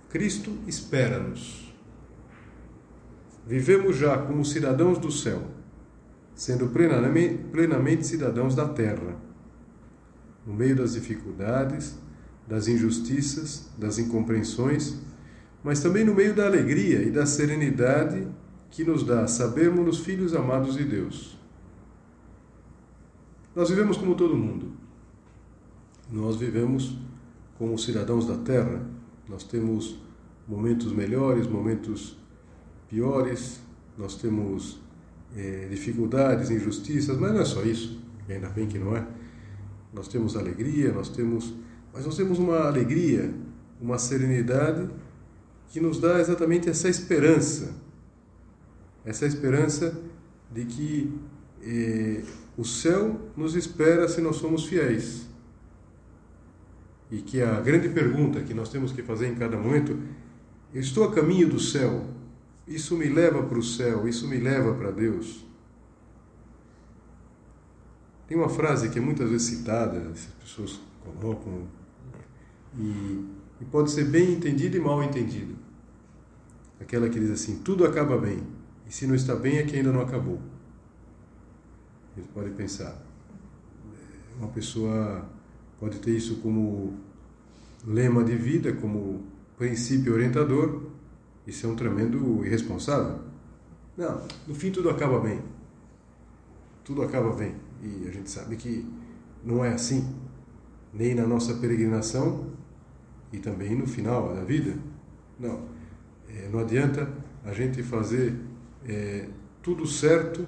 Cristo 0.09 0.51
espera-nos. 0.67 1.73
Vivemos 3.45 3.97
já 3.97 4.17
como 4.17 4.45
cidadãos 4.45 4.99
do 4.99 5.11
céu, 5.11 5.41
sendo 6.35 6.67
plenamente, 6.69 8.05
cidadãos 8.05 8.55
da 8.55 8.67
terra, 8.67 9.15
no 10.45 10.53
meio 10.53 10.75
das 10.75 10.93
dificuldades, 10.93 11.97
das 12.47 12.67
injustiças, 12.67 13.69
das 13.77 13.97
incompreensões, 13.97 14.95
mas 15.63 15.81
também 15.81 16.03
no 16.03 16.13
meio 16.13 16.35
da 16.35 16.45
alegria 16.45 17.01
e 17.01 17.09
da 17.09 17.25
serenidade 17.25 18.27
que 18.69 18.83
nos 18.83 19.03
dá 19.03 19.27
sabermos 19.27 19.87
os 19.97 20.05
filhos 20.05 20.35
amados 20.35 20.75
de 20.75 20.83
Deus. 20.83 21.40
Nós 23.55 23.69
vivemos 23.69 23.97
como 23.97 24.15
todo 24.15 24.35
mundo. 24.35 24.71
Nós 26.11 26.35
vivemos 26.37 26.97
como 27.57 27.77
cidadãos 27.77 28.25
da 28.25 28.37
terra. 28.37 28.85
Nós 29.27 29.43
temos 29.43 29.99
momentos 30.47 30.91
melhores, 30.91 31.47
momentos 31.47 32.17
piores, 32.89 33.61
nós 33.97 34.15
temos 34.15 34.79
é, 35.35 35.67
dificuldades, 35.69 36.49
injustiças, 36.49 37.17
mas 37.17 37.33
não 37.33 37.41
é 37.41 37.45
só 37.45 37.63
isso, 37.63 38.01
ainda 38.27 38.49
bem 38.49 38.67
que 38.67 38.77
não 38.77 38.95
é. 38.95 39.05
Nós 39.93 40.07
temos 40.07 40.35
alegria, 40.35 40.91
nós 40.91 41.09
temos, 41.09 41.53
mas 41.93 42.05
nós 42.05 42.15
temos 42.15 42.39
uma 42.39 42.67
alegria, 42.67 43.33
uma 43.79 43.97
serenidade 43.97 44.89
que 45.69 45.79
nos 45.79 45.99
dá 45.99 46.19
exatamente 46.19 46.69
essa 46.69 46.89
esperança, 46.89 47.73
essa 49.05 49.25
esperança 49.25 49.97
de 50.51 50.65
que 50.65 51.13
é, 51.63 52.23
o 52.57 52.65
céu 52.65 53.19
nos 53.35 53.55
espera 53.55 54.07
se 54.07 54.21
nós 54.21 54.35
somos 54.35 54.65
fiéis. 54.65 55.27
E 57.09 57.17
que 57.17 57.41
a 57.41 57.59
grande 57.59 57.89
pergunta 57.89 58.41
que 58.41 58.53
nós 58.53 58.69
temos 58.69 58.91
que 58.91 59.01
fazer 59.03 59.27
em 59.27 59.35
cada 59.35 59.57
momento: 59.57 59.97
eu 60.73 60.81
estou 60.81 61.03
a 61.03 61.13
caminho 61.13 61.49
do 61.49 61.59
céu? 61.59 62.05
Isso 62.67 62.95
me 62.95 63.09
leva 63.09 63.43
para 63.43 63.57
o 63.57 63.63
céu, 63.63 64.07
isso 64.07 64.27
me 64.27 64.37
leva 64.37 64.73
para 64.73 64.91
Deus. 64.91 65.45
Tem 68.27 68.37
uma 68.37 68.47
frase 68.47 68.89
que 68.89 68.97
é 68.97 69.01
muitas 69.01 69.29
vezes 69.29 69.47
citada, 69.47 70.09
as 70.09 70.25
pessoas 70.41 70.79
colocam, 71.03 71.67
e, 72.77 73.25
e 73.59 73.65
pode 73.69 73.91
ser 73.91 74.05
bem 74.05 74.31
entendida 74.33 74.77
e 74.77 74.79
mal 74.79 75.03
entendida. 75.03 75.53
Aquela 76.79 77.09
que 77.09 77.19
diz 77.19 77.29
assim: 77.29 77.57
tudo 77.57 77.85
acaba 77.85 78.17
bem, 78.17 78.41
e 78.87 78.93
se 78.93 79.05
não 79.05 79.15
está 79.15 79.35
bem 79.35 79.57
é 79.57 79.63
que 79.63 79.75
ainda 79.75 79.91
não 79.91 80.01
acabou. 80.01 80.39
Gente 82.15 82.27
pode 82.29 82.51
pensar, 82.51 83.01
uma 84.37 84.49
pessoa 84.49 85.29
pode 85.79 85.99
ter 85.99 86.11
isso 86.11 86.37
como 86.37 86.93
lema 87.85 88.23
de 88.23 88.35
vida, 88.35 88.73
como 88.73 89.23
princípio 89.57 90.13
orientador, 90.13 90.83
isso 91.45 91.65
é 91.65 91.69
um 91.69 91.75
tremendo 91.75 92.45
irresponsável. 92.45 93.19
Não, 93.97 94.21
no 94.47 94.55
fim 94.55 94.71
tudo 94.71 94.89
acaba 94.89 95.19
bem. 95.19 95.41
Tudo 96.83 97.01
acaba 97.01 97.33
bem. 97.33 97.55
E 97.81 98.07
a 98.07 98.11
gente 98.11 98.29
sabe 98.29 98.55
que 98.55 98.87
não 99.43 99.63
é 99.63 99.73
assim. 99.73 100.15
Nem 100.93 101.15
na 101.15 101.25
nossa 101.25 101.53
peregrinação 101.55 102.51
e 103.31 103.39
também 103.39 103.75
no 103.75 103.87
final 103.87 104.33
da 104.33 104.43
vida. 104.43 104.75
Não. 105.39 105.65
É, 106.29 106.49
não 106.51 106.59
adianta 106.59 107.11
a 107.43 107.53
gente 107.53 107.81
fazer 107.81 108.39
é, 108.85 109.27
tudo 109.61 109.85
certo, 109.85 110.47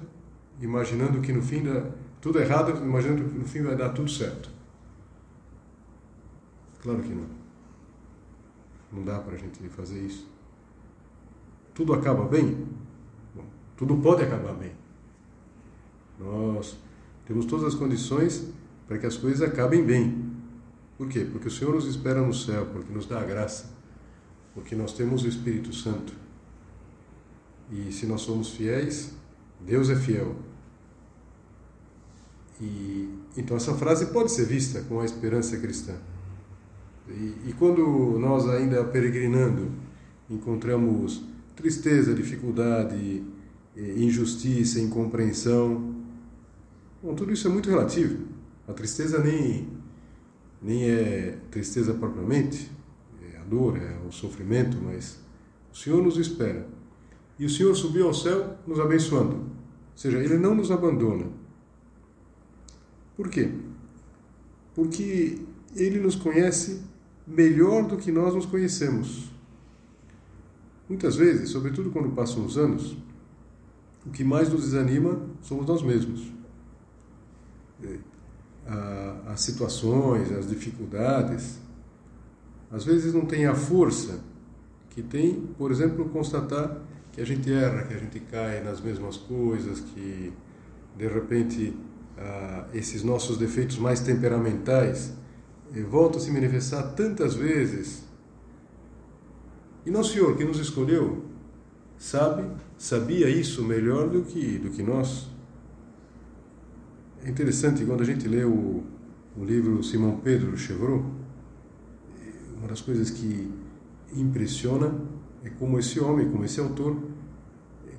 imaginando 0.60 1.20
que 1.20 1.32
no 1.32 1.42
fim 1.42 1.62
da, 1.62 1.90
tudo 2.20 2.38
errado, 2.38 2.70
imaginando 2.82 3.24
que 3.24 3.38
no 3.38 3.44
fim 3.44 3.62
vai 3.62 3.76
dar 3.76 3.90
tudo 3.90 4.10
certo. 4.10 4.50
Claro 6.82 7.02
que 7.02 7.14
não. 7.14 7.26
Não 8.92 9.04
dá 9.04 9.18
para 9.18 9.34
a 9.34 9.38
gente 9.38 9.58
fazer 9.68 10.00
isso. 10.00 10.28
Tudo 11.74 11.92
acaba 11.92 12.24
bem? 12.24 12.66
Bom, 13.34 13.44
tudo 13.76 13.96
pode 13.96 14.22
acabar 14.22 14.54
bem. 14.54 14.72
Nós 16.18 16.78
temos 17.26 17.46
todas 17.46 17.66
as 17.66 17.74
condições 17.74 18.52
para 18.86 18.98
que 18.98 19.06
as 19.06 19.16
coisas 19.16 19.42
acabem 19.42 19.84
bem. 19.84 20.32
Por 20.96 21.08
quê? 21.08 21.26
Porque 21.30 21.48
o 21.48 21.50
Senhor 21.50 21.74
nos 21.74 21.86
espera 21.86 22.20
no 22.20 22.32
céu, 22.32 22.66
porque 22.66 22.92
nos 22.92 23.06
dá 23.06 23.20
a 23.20 23.24
graça, 23.24 23.74
porque 24.54 24.76
nós 24.76 24.92
temos 24.92 25.24
o 25.24 25.28
Espírito 25.28 25.74
Santo. 25.74 26.12
E 27.72 27.90
se 27.90 28.06
nós 28.06 28.20
somos 28.20 28.50
fiéis, 28.50 29.16
Deus 29.64 29.90
é 29.90 29.96
fiel. 29.96 30.36
E 32.60 33.08
então 33.36 33.56
essa 33.56 33.74
frase 33.74 34.06
pode 34.06 34.30
ser 34.30 34.46
vista 34.46 34.82
com 34.82 35.00
a 35.00 35.04
esperança 35.04 35.56
cristã. 35.56 35.94
E, 37.08 37.48
e 37.48 37.54
quando 37.58 38.18
nós 38.18 38.48
ainda 38.48 38.84
peregrinando 38.84 39.70
encontramos 40.30 41.22
tristeza, 41.54 42.14
dificuldade, 42.14 43.24
injustiça, 43.76 44.80
incompreensão, 44.80 45.94
bom, 47.02 47.14
tudo 47.14 47.32
isso 47.32 47.46
é 47.48 47.50
muito 47.50 47.68
relativo. 47.68 48.24
A 48.66 48.72
tristeza 48.72 49.22
nem 49.22 49.68
nem 50.62 50.88
é 50.88 51.38
tristeza 51.50 51.92
propriamente, 51.92 52.70
é 53.34 53.36
a 53.38 53.44
dor, 53.44 53.76
é 53.76 53.98
o 54.08 54.10
sofrimento, 54.10 54.78
mas 54.82 55.20
o 55.70 55.76
Senhor 55.76 56.02
nos 56.02 56.16
espera. 56.16 56.66
E 57.38 57.44
o 57.44 57.50
Senhor 57.50 57.74
subiu 57.74 58.06
ao 58.06 58.14
céu 58.14 58.56
nos 58.66 58.80
abençoando. 58.80 59.44
Ou 59.94 59.98
seja, 59.98 60.18
Ele 60.18 60.36
não 60.36 60.54
nos 60.54 60.70
abandona. 60.70 61.26
Por 63.16 63.28
quê? 63.28 63.52
Porque 64.74 65.38
Ele 65.74 66.00
nos 66.00 66.16
conhece 66.16 66.82
melhor 67.26 67.86
do 67.86 67.96
que 67.96 68.10
nós 68.10 68.34
nos 68.34 68.44
conhecemos. 68.44 69.32
Muitas 70.88 71.16
vezes, 71.16 71.50
sobretudo 71.50 71.90
quando 71.90 72.10
passam 72.10 72.44
os 72.44 72.58
anos, 72.58 72.96
o 74.04 74.10
que 74.10 74.22
mais 74.22 74.50
nos 74.50 74.62
desanima 74.62 75.18
somos 75.40 75.66
nós 75.66 75.82
mesmos. 75.82 76.30
É, 77.82 77.98
as 79.26 79.40
situações, 79.40 80.30
as 80.32 80.48
dificuldades, 80.48 81.58
às 82.70 82.84
vezes 82.84 83.14
não 83.14 83.24
tem 83.24 83.46
a 83.46 83.54
força 83.54 84.20
que 84.90 85.02
tem, 85.02 85.46
por 85.58 85.70
exemplo, 85.70 86.08
constatar 86.08 86.80
que 87.14 87.20
a 87.20 87.24
gente 87.24 87.50
erra, 87.52 87.84
que 87.84 87.94
a 87.94 87.98
gente 87.98 88.18
cai 88.20 88.62
nas 88.62 88.80
mesmas 88.80 89.16
coisas, 89.16 89.78
que 89.80 90.32
de 90.96 91.06
repente 91.06 91.76
ah, 92.18 92.66
esses 92.74 93.04
nossos 93.04 93.38
defeitos 93.38 93.78
mais 93.78 94.00
temperamentais 94.00 95.14
eh, 95.74 95.82
voltam 95.82 96.18
a 96.18 96.20
se 96.20 96.30
manifestar 96.32 96.82
tantas 96.94 97.34
vezes. 97.34 98.02
E 99.86 99.90
nosso 99.90 100.12
Senhor 100.12 100.36
que 100.36 100.44
nos 100.44 100.58
escolheu 100.58 101.24
sabe, 101.96 102.44
sabia 102.76 103.28
isso 103.28 103.62
melhor 103.62 104.08
do 104.08 104.22
que 104.22 104.58
do 104.58 104.70
que 104.70 104.82
nós. 104.82 105.28
É 107.24 107.30
interessante 107.30 107.84
quando 107.84 108.00
a 108.00 108.04
gente 108.04 108.26
lê 108.26 108.44
o, 108.44 108.82
o 109.36 109.44
livro 109.44 109.82
Simão 109.84 110.18
Pedro 110.18 110.56
Chevreau, 110.58 111.04
uma 112.58 112.66
das 112.66 112.80
coisas 112.80 113.10
que 113.10 113.50
impressiona 114.12 114.92
é 115.44 115.50
como 115.50 115.78
esse 115.78 116.00
homem, 116.00 116.30
como 116.30 116.44
esse 116.44 116.58
autor, 116.58 116.96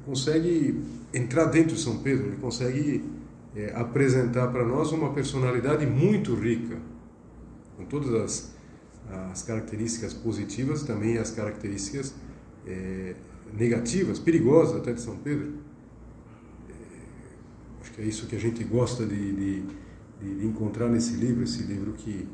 consegue 0.05 0.81
entrar 1.13 1.45
dentro 1.45 1.75
de 1.75 1.81
São 1.81 1.97
Pedro, 1.97 2.27
ele 2.27 2.37
consegue 2.37 3.03
é, 3.55 3.73
apresentar 3.75 4.47
para 4.47 4.65
nós 4.65 4.91
uma 4.91 5.13
personalidade 5.13 5.85
muito 5.85 6.35
rica, 6.35 6.77
com 7.75 7.85
todas 7.85 8.13
as, 8.13 8.55
as 9.31 9.41
características 9.41 10.13
positivas, 10.13 10.83
também 10.83 11.17
as 11.17 11.31
características 11.31 12.13
é, 12.67 13.15
negativas, 13.53 14.19
perigosas 14.19 14.77
até 14.77 14.93
de 14.93 15.01
São 15.01 15.17
Pedro. 15.17 15.53
É, 16.69 16.73
acho 17.81 17.91
que 17.93 18.01
é 18.01 18.05
isso 18.05 18.27
que 18.27 18.35
a 18.35 18.39
gente 18.39 18.63
gosta 18.63 19.05
de, 19.05 19.33
de, 19.33 19.63
de, 20.21 20.45
encontrar 20.45 20.89
nesse 20.89 21.13
livro, 21.15 21.43
esse 21.43 21.63
livro 21.63 21.93
que 21.93 22.27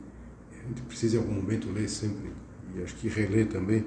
a 0.64 0.68
gente 0.68 0.82
precisa 0.82 1.18
em 1.18 1.20
algum 1.20 1.34
momento 1.34 1.70
ler 1.72 1.90
sempre, 1.90 2.32
e 2.76 2.82
acho 2.82 2.96
que 2.96 3.08
reler 3.08 3.48
também. 3.48 3.86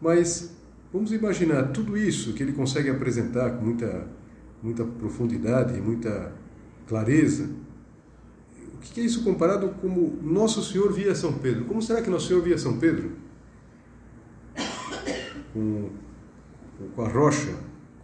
Mas 0.00 0.57
vamos 0.92 1.12
imaginar 1.12 1.72
tudo 1.72 1.96
isso 1.96 2.32
que 2.32 2.42
ele 2.42 2.52
consegue 2.52 2.90
apresentar 2.90 3.50
com 3.50 3.64
muita 3.64 4.18
muita 4.62 4.84
profundidade 4.84 5.76
e 5.76 5.80
muita 5.80 6.32
clareza. 6.86 7.48
O 8.74 8.78
que 8.80 9.00
é 9.00 9.04
isso 9.04 9.24
comparado 9.24 9.68
como 9.80 10.18
Nosso 10.22 10.62
Senhor 10.62 10.92
via 10.92 11.14
São 11.14 11.32
Pedro? 11.32 11.64
Como 11.64 11.82
será 11.82 12.00
que 12.00 12.10
Nosso 12.10 12.28
Senhor 12.28 12.42
via 12.42 12.58
São 12.58 12.78
Pedro? 12.78 13.12
Com, 15.52 15.90
com 16.94 17.02
a 17.02 17.08
rocha, 17.08 17.54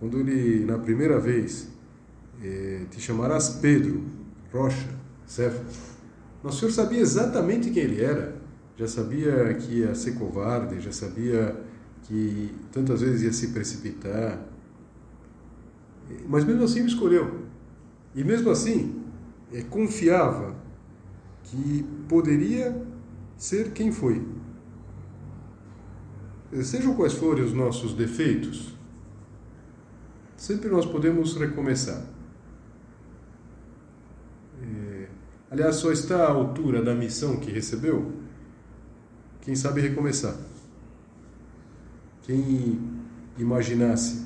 quando 0.00 0.18
ele, 0.18 0.64
na 0.64 0.78
primeira 0.78 1.18
vez, 1.20 1.68
eh, 2.42 2.86
te 2.90 3.00
chamarás 3.00 3.50
Pedro, 3.60 4.02
rocha, 4.52 4.88
Céfas. 5.26 5.94
Nosso 6.42 6.58
Senhor 6.58 6.72
sabia 6.72 7.00
exatamente 7.00 7.70
quem 7.70 7.84
ele 7.84 8.02
era, 8.02 8.36
já 8.76 8.88
sabia 8.88 9.54
que 9.54 9.78
ia 9.78 9.94
ser 9.94 10.14
covarde, 10.16 10.80
já 10.80 10.92
sabia 10.92 11.56
que 12.04 12.54
tantas 12.70 13.00
vezes 13.00 13.22
ia 13.22 13.32
se 13.32 13.48
precipitar, 13.48 14.46
mas 16.28 16.44
mesmo 16.44 16.64
assim 16.64 16.82
me 16.82 16.88
escolheu. 16.88 17.44
E 18.14 18.22
mesmo 18.22 18.50
assim, 18.50 19.02
é, 19.52 19.62
confiava 19.62 20.54
que 21.44 21.84
poderia 22.08 22.80
ser 23.36 23.72
quem 23.72 23.90
foi. 23.90 24.26
Sejam 26.62 26.94
quais 26.94 27.14
forem 27.14 27.42
os 27.42 27.52
nossos 27.52 27.94
defeitos, 27.94 28.74
sempre 30.36 30.68
nós 30.68 30.86
podemos 30.86 31.36
recomeçar. 31.36 32.04
É, 34.62 35.08
aliás, 35.50 35.76
só 35.76 35.90
está 35.90 36.26
à 36.26 36.30
altura 36.30 36.80
da 36.80 36.94
missão 36.94 37.38
que 37.38 37.50
recebeu 37.50 38.12
quem 39.40 39.56
sabe 39.56 39.80
recomeçar. 39.80 40.36
Quem 42.24 42.80
imaginasse 43.38 44.24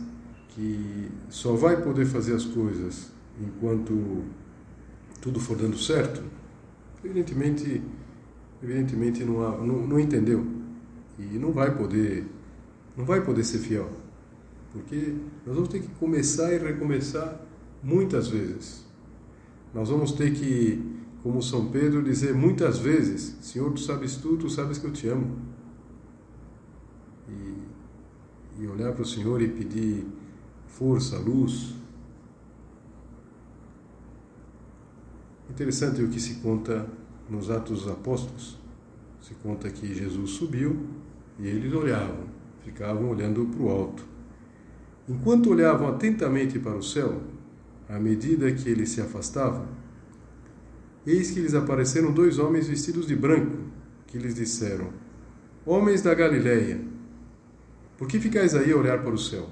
que 0.50 1.10
só 1.28 1.54
vai 1.54 1.82
poder 1.82 2.06
fazer 2.06 2.34
as 2.34 2.44
coisas 2.44 3.10
enquanto 3.40 4.24
tudo 5.20 5.40
for 5.40 5.56
dando 5.56 5.76
certo, 5.76 6.22
evidentemente, 7.04 7.82
evidentemente 8.62 9.24
não, 9.24 9.42
há, 9.42 9.58
não, 9.58 9.86
não 9.86 9.98
entendeu 9.98 10.46
e 11.18 11.38
não 11.38 11.52
vai 11.52 11.76
poder, 11.76 12.24
não 12.96 13.04
vai 13.04 13.24
poder 13.24 13.44
ser 13.44 13.58
fiel, 13.58 13.90
porque 14.72 15.16
nós 15.44 15.56
vamos 15.56 15.68
ter 15.68 15.80
que 15.80 15.88
começar 15.98 16.52
e 16.52 16.58
recomeçar 16.58 17.40
muitas 17.82 18.28
vezes. 18.28 18.86
Nós 19.74 19.88
vamos 19.88 20.12
ter 20.12 20.32
que, 20.32 20.82
como 21.22 21.42
São 21.42 21.66
Pedro, 21.66 22.02
dizer 22.02 22.32
muitas 22.32 22.78
vezes: 22.78 23.36
Senhor, 23.40 23.72
tu 23.72 23.80
sabes 23.80 24.16
tudo, 24.16 24.38
tu 24.38 24.50
sabes 24.50 24.78
que 24.78 24.86
eu 24.86 24.92
te 24.92 25.08
amo. 25.08 25.36
E 28.58 28.66
olhar 28.66 28.92
para 28.92 29.02
o 29.02 29.06
Senhor 29.06 29.40
e 29.40 29.48
pedir 29.48 30.04
força, 30.66 31.16
luz. 31.16 31.74
Interessante 35.48 36.02
o 36.02 36.08
que 36.08 36.20
se 36.20 36.36
conta 36.36 36.86
nos 37.28 37.50
Atos 37.50 37.82
dos 37.82 37.92
Apóstolos. 37.92 38.58
Se 39.20 39.34
conta 39.34 39.70
que 39.70 39.94
Jesus 39.94 40.30
subiu 40.30 40.86
e 41.38 41.46
eles 41.46 41.72
olhavam, 41.72 42.26
ficavam 42.64 43.10
olhando 43.10 43.46
para 43.46 43.62
o 43.62 43.70
alto. 43.70 44.04
Enquanto 45.08 45.50
olhavam 45.50 45.88
atentamente 45.88 46.58
para 46.58 46.76
o 46.76 46.82
céu, 46.82 47.22
à 47.88 47.98
medida 47.98 48.52
que 48.52 48.68
ele 48.68 48.86
se 48.86 49.00
afastava, 49.00 49.66
eis 51.06 51.30
que 51.30 51.40
lhes 51.40 51.54
apareceram 51.54 52.12
dois 52.12 52.38
homens 52.38 52.68
vestidos 52.68 53.06
de 53.06 53.16
branco, 53.16 53.56
que 54.06 54.18
lhes 54.18 54.34
disseram: 54.34 54.92
Homens 55.64 56.02
da 56.02 56.14
Galileia, 56.14 56.80
por 57.98 58.06
que 58.06 58.20
ficais 58.20 58.54
aí 58.54 58.70
a 58.70 58.76
olhar 58.76 59.02
para 59.02 59.12
o 59.12 59.18
céu? 59.18 59.50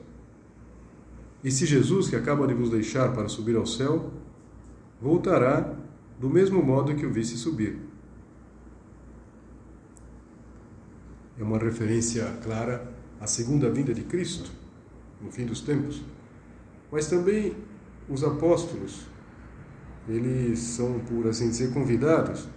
E 1.42 1.50
se 1.50 1.66
Jesus, 1.66 2.08
que 2.08 2.16
acaba 2.16 2.46
de 2.46 2.54
vos 2.54 2.70
deixar 2.70 3.12
para 3.12 3.28
subir 3.28 3.56
ao 3.56 3.66
céu, 3.66 4.12
voltará 5.02 5.74
do 6.18 6.30
mesmo 6.30 6.62
modo 6.62 6.94
que 6.94 7.04
o 7.04 7.12
visse 7.12 7.36
subir. 7.36 7.78
É 11.38 11.42
uma 11.42 11.58
referência 11.58 12.24
clara 12.42 12.90
à 13.20 13.26
segunda 13.26 13.68
vinda 13.70 13.92
de 13.92 14.02
Cristo, 14.02 14.50
no 15.20 15.30
fim 15.30 15.44
dos 15.44 15.60
tempos. 15.60 16.02
Mas 16.90 17.08
também 17.08 17.54
os 18.08 18.22
apóstolos, 18.22 19.06
eles 20.08 20.60
são, 20.60 21.00
por 21.00 21.26
assim 21.26 21.48
dizer, 21.48 21.74
convidados 21.74 22.48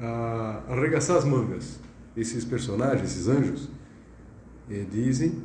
a 0.00 0.62
arregaçar 0.68 1.16
as 1.16 1.24
mangas. 1.24 1.80
Esses 2.16 2.44
personagens, 2.44 3.10
esses 3.10 3.28
anjos, 3.28 3.68
dizem 4.68 5.42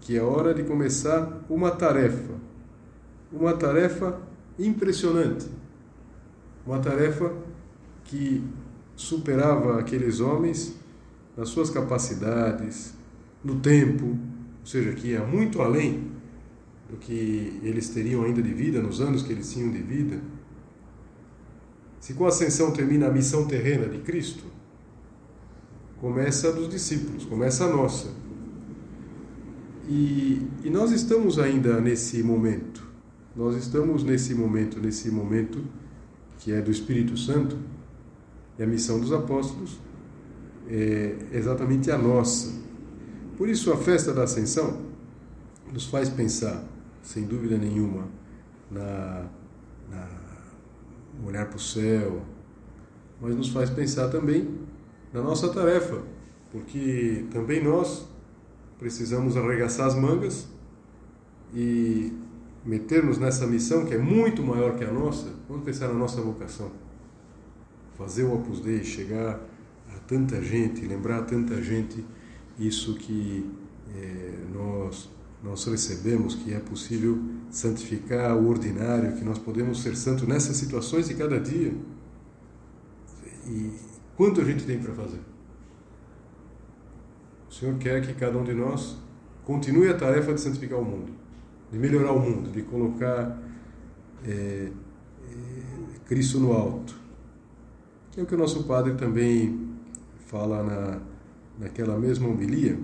que 0.00 0.16
é 0.16 0.22
hora 0.22 0.54
de 0.54 0.62
começar 0.62 1.44
uma 1.48 1.70
tarefa. 1.70 2.34
Uma 3.32 3.54
tarefa 3.54 4.20
impressionante. 4.58 5.46
Uma 6.66 6.78
tarefa 6.78 7.32
que 8.04 8.42
superava 8.94 9.78
aqueles 9.78 10.20
homens 10.20 10.74
nas 11.36 11.48
suas 11.48 11.70
capacidades, 11.70 12.94
no 13.44 13.60
tempo, 13.60 14.06
ou 14.06 14.66
seja, 14.66 14.92
que 14.92 15.08
ia 15.08 15.24
muito 15.24 15.60
além 15.60 16.10
do 16.88 16.96
que 16.96 17.60
eles 17.62 17.88
teriam 17.90 18.24
ainda 18.24 18.40
de 18.40 18.52
vida, 18.52 18.80
nos 18.80 19.00
anos 19.00 19.22
que 19.22 19.32
eles 19.32 19.52
tinham 19.52 19.70
de 19.70 19.82
vida. 19.82 20.20
Se 22.00 22.14
com 22.14 22.24
a 22.24 22.28
ascensão 22.28 22.72
termina 22.72 23.08
a 23.08 23.12
missão 23.12 23.46
terrena 23.46 23.88
de 23.88 23.98
Cristo, 23.98 24.44
começa 26.00 26.48
a 26.48 26.52
dos 26.52 26.68
discípulos, 26.68 27.24
começa 27.24 27.64
a 27.64 27.68
nossa. 27.68 28.25
E, 29.88 30.44
e 30.64 30.70
nós 30.70 30.90
estamos 30.90 31.38
ainda 31.38 31.80
nesse 31.80 32.22
momento, 32.22 32.84
nós 33.36 33.56
estamos 33.56 34.02
nesse 34.02 34.34
momento, 34.34 34.80
nesse 34.80 35.10
momento 35.10 35.62
que 36.38 36.52
é 36.52 36.60
do 36.60 36.70
Espírito 36.70 37.16
Santo, 37.16 37.56
e 38.58 38.62
a 38.62 38.66
missão 38.66 38.98
dos 38.98 39.12
apóstolos 39.12 39.78
é 40.68 41.16
exatamente 41.32 41.90
a 41.90 41.98
nossa. 41.98 42.52
Por 43.36 43.48
isso, 43.48 43.72
a 43.72 43.76
festa 43.76 44.12
da 44.12 44.24
Ascensão 44.24 44.82
nos 45.72 45.86
faz 45.86 46.08
pensar, 46.08 46.64
sem 47.02 47.24
dúvida 47.24 47.56
nenhuma, 47.56 48.08
na, 48.70 49.26
na 49.90 50.08
olhar 51.24 51.46
para 51.46 51.56
o 51.56 51.60
céu, 51.60 52.22
mas 53.20 53.36
nos 53.36 53.50
faz 53.50 53.70
pensar 53.70 54.08
também 54.08 54.48
na 55.12 55.22
nossa 55.22 55.48
tarefa, 55.48 56.02
porque 56.50 57.24
também 57.30 57.62
nós 57.62 58.06
precisamos 58.78 59.36
arregaçar 59.36 59.86
as 59.86 59.94
mangas 59.94 60.46
e 61.54 62.12
metermos 62.64 63.18
nessa 63.18 63.46
missão 63.46 63.84
que 63.84 63.94
é 63.94 63.98
muito 63.98 64.42
maior 64.42 64.76
que 64.76 64.84
a 64.84 64.92
nossa. 64.92 65.32
Vamos 65.48 65.64
pensar 65.64 65.88
na 65.88 65.94
nossa 65.94 66.20
vocação 66.20 66.70
fazer 67.96 68.24
o 68.24 68.34
Opus 68.34 68.60
Dei 68.60 68.84
chegar 68.84 69.40
a 69.88 69.98
tanta 70.06 70.42
gente, 70.42 70.86
lembrar 70.86 71.20
a 71.20 71.22
tanta 71.22 71.60
gente 71.62 72.04
isso 72.58 72.94
que 72.94 73.50
é, 73.94 74.32
nós 74.52 75.08
nós 75.42 75.64
recebemos, 75.64 76.34
que 76.34 76.52
é 76.52 76.58
possível 76.58 77.18
santificar 77.50 78.36
o 78.36 78.48
ordinário, 78.48 79.16
que 79.16 79.24
nós 79.24 79.38
podemos 79.38 79.80
ser 79.80 79.94
santos 79.94 80.26
nessas 80.26 80.56
situações 80.56 81.08
de 81.08 81.14
cada 81.14 81.38
dia. 81.38 81.72
E 83.46 83.70
quanto 84.16 84.40
a 84.40 84.44
gente 84.44 84.64
tem 84.64 84.78
para 84.80 84.92
fazer? 84.94 85.20
Senhor 87.58 87.76
quer 87.78 88.04
que 88.06 88.14
cada 88.14 88.36
um 88.36 88.44
de 88.44 88.54
nós 88.54 88.96
continue 89.44 89.88
a 89.88 89.94
tarefa 89.96 90.34
de 90.34 90.40
santificar 90.40 90.78
o 90.78 90.84
mundo, 90.84 91.12
de 91.70 91.78
melhorar 91.78 92.12
o 92.12 92.20
mundo, 92.20 92.50
de 92.50 92.62
colocar 92.62 93.38
é, 94.24 94.70
Cristo 96.06 96.38
no 96.38 96.52
alto 96.52 97.06
que 98.16 98.20
é 98.20 98.22
o 98.22 98.26
que 98.26 98.34
o 98.34 98.38
nosso 98.38 98.64
padre 98.64 98.94
também 98.94 99.68
fala 100.24 100.62
na, 100.62 101.00
naquela 101.58 101.98
mesma 101.98 102.26
homilia, 102.26 102.78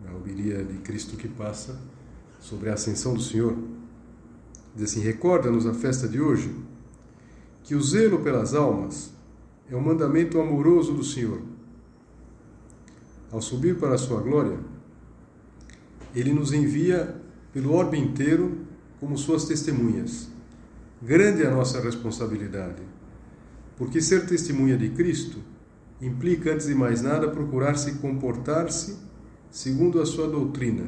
na 0.00 0.14
homilia 0.14 0.62
de 0.62 0.78
Cristo 0.78 1.16
que 1.16 1.26
passa, 1.26 1.76
sobre 2.38 2.70
a 2.70 2.74
ascensão 2.74 3.14
do 3.14 3.20
Senhor. 3.20 3.58
Diz 4.76 4.92
assim: 4.92 5.00
Recorda-nos 5.00 5.66
a 5.66 5.74
festa 5.74 6.06
de 6.06 6.20
hoje 6.20 6.54
que 7.64 7.74
o 7.74 7.82
zelo 7.82 8.20
pelas 8.20 8.54
almas 8.54 9.12
é 9.68 9.74
um 9.74 9.80
mandamento 9.80 10.40
amoroso 10.40 10.92
do 10.92 11.02
Senhor. 11.02 11.42
Ao 13.30 13.40
subir 13.40 13.78
para 13.78 13.94
a 13.94 13.98
sua 13.98 14.20
glória, 14.20 14.58
ele 16.14 16.32
nos 16.32 16.52
envia 16.52 17.14
pelo 17.52 17.72
orbe 17.72 17.98
inteiro 17.98 18.66
como 18.98 19.18
suas 19.18 19.44
testemunhas. 19.44 20.28
Grande 21.02 21.42
é 21.42 21.46
a 21.46 21.54
nossa 21.54 21.80
responsabilidade 21.80 22.98
porque 23.78 24.02
ser 24.02 24.26
testemunha 24.26 24.76
de 24.76 24.90
Cristo 24.90 25.38
implica, 26.02 26.52
antes 26.52 26.66
de 26.66 26.74
mais 26.74 27.00
nada, 27.00 27.28
procurar-se 27.28 27.94
comportar-se 27.98 28.98
segundo 29.50 30.02
a 30.02 30.06
sua 30.06 30.26
doutrina, 30.26 30.84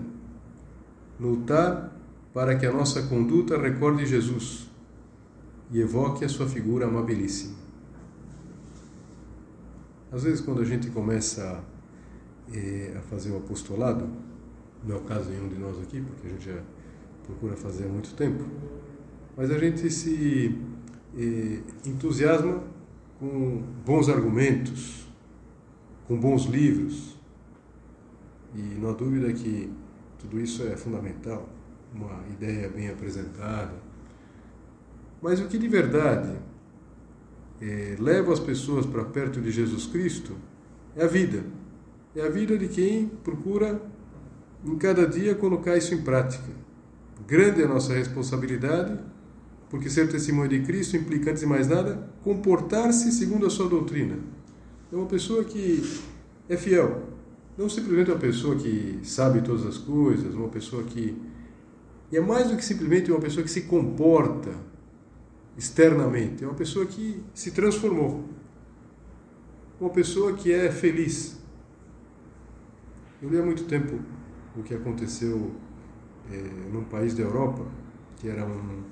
lutar 1.19 1.97
para 2.35 2.57
que 2.57 2.67
a 2.67 2.73
nossa 2.73 3.03
conduta 3.05 3.57
recorde 3.57 4.05
Jesus 4.05 4.69
e 5.71 5.81
evoque 5.81 6.25
a 6.25 6.29
sua 6.29 6.49
figura 6.49 6.87
amabilíssima. 6.87 7.55
Às 10.11 10.25
vezes, 10.25 10.41
quando 10.41 10.61
a 10.61 10.65
gente 10.65 10.91
começa 10.91 11.63
eh, 12.53 12.95
a 12.97 13.01
fazer 13.03 13.31
o 13.31 13.39
apostolado, 13.39 14.09
não 14.85 14.97
é 14.97 14.99
o 14.99 15.03
caso 15.03 15.31
nenhum 15.31 15.49
de 15.49 15.59
nós 15.59 15.79
aqui, 15.81 16.01
porque 16.01 16.27
a 16.27 16.31
gente 16.31 16.45
já 16.45 16.63
procura 17.25 17.57
fazer 17.57 17.85
há 17.85 17.89
muito 17.89 18.15
tempo, 18.15 18.45
mas 19.37 19.51
a 19.51 19.59
gente 19.59 19.91
se 19.91 20.59
eh, 21.17 21.61
entusiasma 21.87 22.63
com 23.19 23.63
bons 23.85 24.09
argumentos, 24.09 25.07
com 26.09 26.19
bons 26.19 26.47
livros. 26.47 27.19
E 28.55 28.61
não 28.81 28.91
há 28.91 28.93
dúvida 28.93 29.33
que 29.33 29.71
tudo 30.19 30.41
isso 30.41 30.63
é 30.65 30.77
fundamental, 30.77 31.49
uma 31.95 32.25
ideia 32.33 32.69
bem 32.69 32.89
apresentada. 32.89 33.75
Mas 35.23 35.41
o 35.41 35.47
que 35.47 35.59
de 35.59 35.69
verdade 35.69 36.37
é, 37.61 37.97
leva 37.99 38.33
as 38.33 38.41
pessoas 38.41 38.87
para 38.87 39.05
perto 39.05 39.41
de 39.41 39.51
Jesus 39.51 39.87
Cristo 39.87 40.35
é 40.97 41.05
a 41.05 41.07
vida. 41.07 41.45
É 42.15 42.23
a 42.23 42.29
vida 42.29 42.59
de 42.59 42.69
quem 42.69 43.07
procura 43.23 43.81
em 44.65 44.77
cada 44.77 45.07
dia 45.07 45.35
colocar 45.35 45.77
isso 45.77 45.95
em 45.95 46.03
prática. 46.03 46.51
Grande 47.27 47.63
é 47.63 47.65
a 47.65 47.69
nossa 47.69 47.95
responsabilidade 47.95 48.99
porque 49.71 49.89
ser 49.89 50.09
testemunha 50.09 50.49
de 50.49 50.61
Cristo 50.63 50.97
implica, 50.97 51.31
antes 51.31 51.43
de 51.43 51.47
mais 51.47 51.69
nada, 51.69 52.11
comportar-se 52.25 53.13
segundo 53.13 53.47
a 53.47 53.51
sua 53.51 53.69
doutrina. 53.69 54.19
É 54.93 54.97
uma 54.97 55.07
pessoa 55.07 55.45
que 55.45 55.89
é 56.49 56.57
fiel. 56.57 57.05
Não 57.57 57.69
simplesmente 57.69 58.11
uma 58.11 58.19
pessoa 58.19 58.57
que 58.57 58.99
sabe 59.05 59.41
todas 59.43 59.65
as 59.65 59.79
coisas, 59.79 60.35
uma 60.35 60.49
pessoa 60.49 60.83
que. 60.83 61.17
E 62.11 62.17
é 62.17 62.21
mais 62.21 62.51
do 62.51 62.57
que 62.57 62.65
simplesmente 62.65 63.13
uma 63.13 63.21
pessoa 63.21 63.45
que 63.45 63.51
se 63.51 63.63
comporta 63.63 64.51
externamente. 65.57 66.43
É 66.43 66.47
uma 66.49 66.57
pessoa 66.57 66.85
que 66.85 67.23
se 67.33 67.53
transformou. 67.53 68.25
Uma 69.81 69.91
pessoa 69.91 70.33
que 70.33 70.53
é 70.53 70.73
feliz. 70.73 71.40
Eu 73.23 73.29
li 73.29 73.39
há 73.39 73.43
muito 73.43 73.65
tempo 73.65 73.99
o 74.57 74.63
que 74.63 74.75
aconteceu 74.75 75.53
é, 76.31 76.71
num 76.73 76.85
país 76.85 77.15
da 77.15 77.23
Europa, 77.23 77.67
que 78.17 78.29
era 78.29 78.45
um 78.45 78.83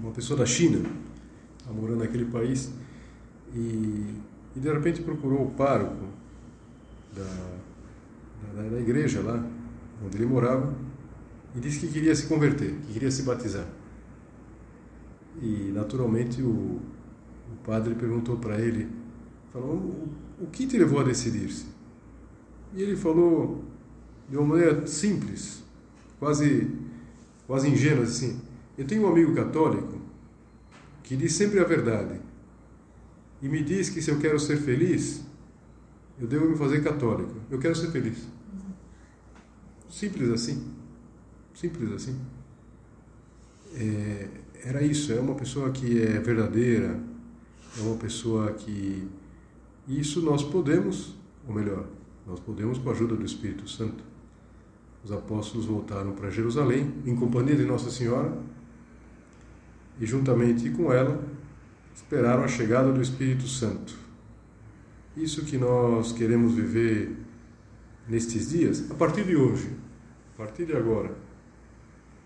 uma 0.00 0.10
pessoa 0.12 0.38
da 0.38 0.46
China, 0.46 0.80
tá 1.64 1.72
morando 1.72 2.00
naquele 2.00 2.24
país, 2.24 2.72
e, 3.54 4.14
e, 4.56 4.60
de 4.60 4.72
repente 4.72 5.02
procurou 5.02 5.46
o 5.46 5.50
pároco 5.50 6.06
da, 7.14 7.22
da, 8.54 8.68
da 8.68 8.80
igreja 8.80 9.20
lá, 9.20 9.44
onde 10.04 10.16
ele 10.16 10.26
morava, 10.26 10.74
e 11.54 11.60
disse 11.60 11.80
que 11.80 11.92
queria 11.92 12.14
se 12.14 12.26
converter, 12.26 12.72
que 12.86 12.94
queria 12.94 13.10
se 13.10 13.22
batizar. 13.22 13.66
E 15.40 15.70
naturalmente 15.74 16.42
o, 16.42 16.48
o 16.48 17.56
padre 17.64 17.94
perguntou 17.94 18.36
para 18.38 18.58
ele, 18.58 18.88
falou, 19.52 19.76
o, 19.76 20.08
o 20.44 20.46
que 20.46 20.66
te 20.66 20.78
levou 20.78 21.00
a 21.00 21.04
decidir-se? 21.04 21.66
E 22.74 22.82
ele 22.82 22.96
falou 22.96 23.64
de 24.28 24.36
uma 24.36 24.46
maneira 24.46 24.86
simples, 24.86 25.62
quase, 26.18 26.70
quase 27.46 27.68
ingênua 27.68 28.04
assim, 28.04 28.40
eu 28.78 28.86
tenho 28.86 29.02
um 29.02 29.08
amigo 29.08 29.34
católico 29.34 30.00
que 31.02 31.16
diz 31.16 31.34
sempre 31.34 31.60
a 31.60 31.64
verdade 31.64 32.18
e 33.42 33.48
me 33.48 33.62
diz 33.62 33.88
que 33.88 34.00
se 34.00 34.10
eu 34.10 34.18
quero 34.18 34.38
ser 34.38 34.56
feliz, 34.56 35.22
eu 36.18 36.28
devo 36.28 36.48
me 36.48 36.56
fazer 36.56 36.82
católico. 36.82 37.34
Eu 37.50 37.58
quero 37.58 37.74
ser 37.74 37.90
feliz. 37.90 38.28
Simples 39.90 40.30
assim. 40.30 40.64
Simples 41.52 41.92
assim. 41.92 42.18
É, 43.74 44.28
era 44.64 44.82
isso. 44.82 45.12
É 45.12 45.18
uma 45.18 45.34
pessoa 45.34 45.70
que 45.70 46.00
é 46.00 46.20
verdadeira, 46.20 47.00
é 47.76 47.80
uma 47.82 47.96
pessoa 47.96 48.52
que. 48.52 49.08
Isso 49.88 50.22
nós 50.22 50.44
podemos, 50.44 51.16
ou 51.46 51.52
melhor, 51.52 51.88
nós 52.26 52.40
podemos 52.40 52.78
com 52.78 52.88
a 52.88 52.92
ajuda 52.92 53.16
do 53.16 53.24
Espírito 53.24 53.68
Santo. 53.68 54.04
Os 55.04 55.10
apóstolos 55.10 55.66
voltaram 55.66 56.12
para 56.12 56.30
Jerusalém 56.30 56.92
em 57.04 57.16
companhia 57.16 57.56
de 57.56 57.64
Nossa 57.64 57.90
Senhora 57.90 58.38
e, 60.00 60.06
juntamente 60.06 60.70
com 60.70 60.92
ela, 60.92 61.22
esperaram 61.94 62.44
a 62.44 62.48
chegada 62.48 62.92
do 62.92 63.02
Espírito 63.02 63.46
Santo. 63.48 63.98
Isso 65.16 65.44
que 65.44 65.58
nós 65.58 66.12
queremos 66.12 66.54
viver 66.54 67.16
nestes 68.08 68.50
dias, 68.50 68.90
a 68.90 68.94
partir 68.94 69.24
de 69.24 69.36
hoje, 69.36 69.70
a 70.34 70.38
partir 70.38 70.66
de 70.66 70.72
agora. 70.74 71.14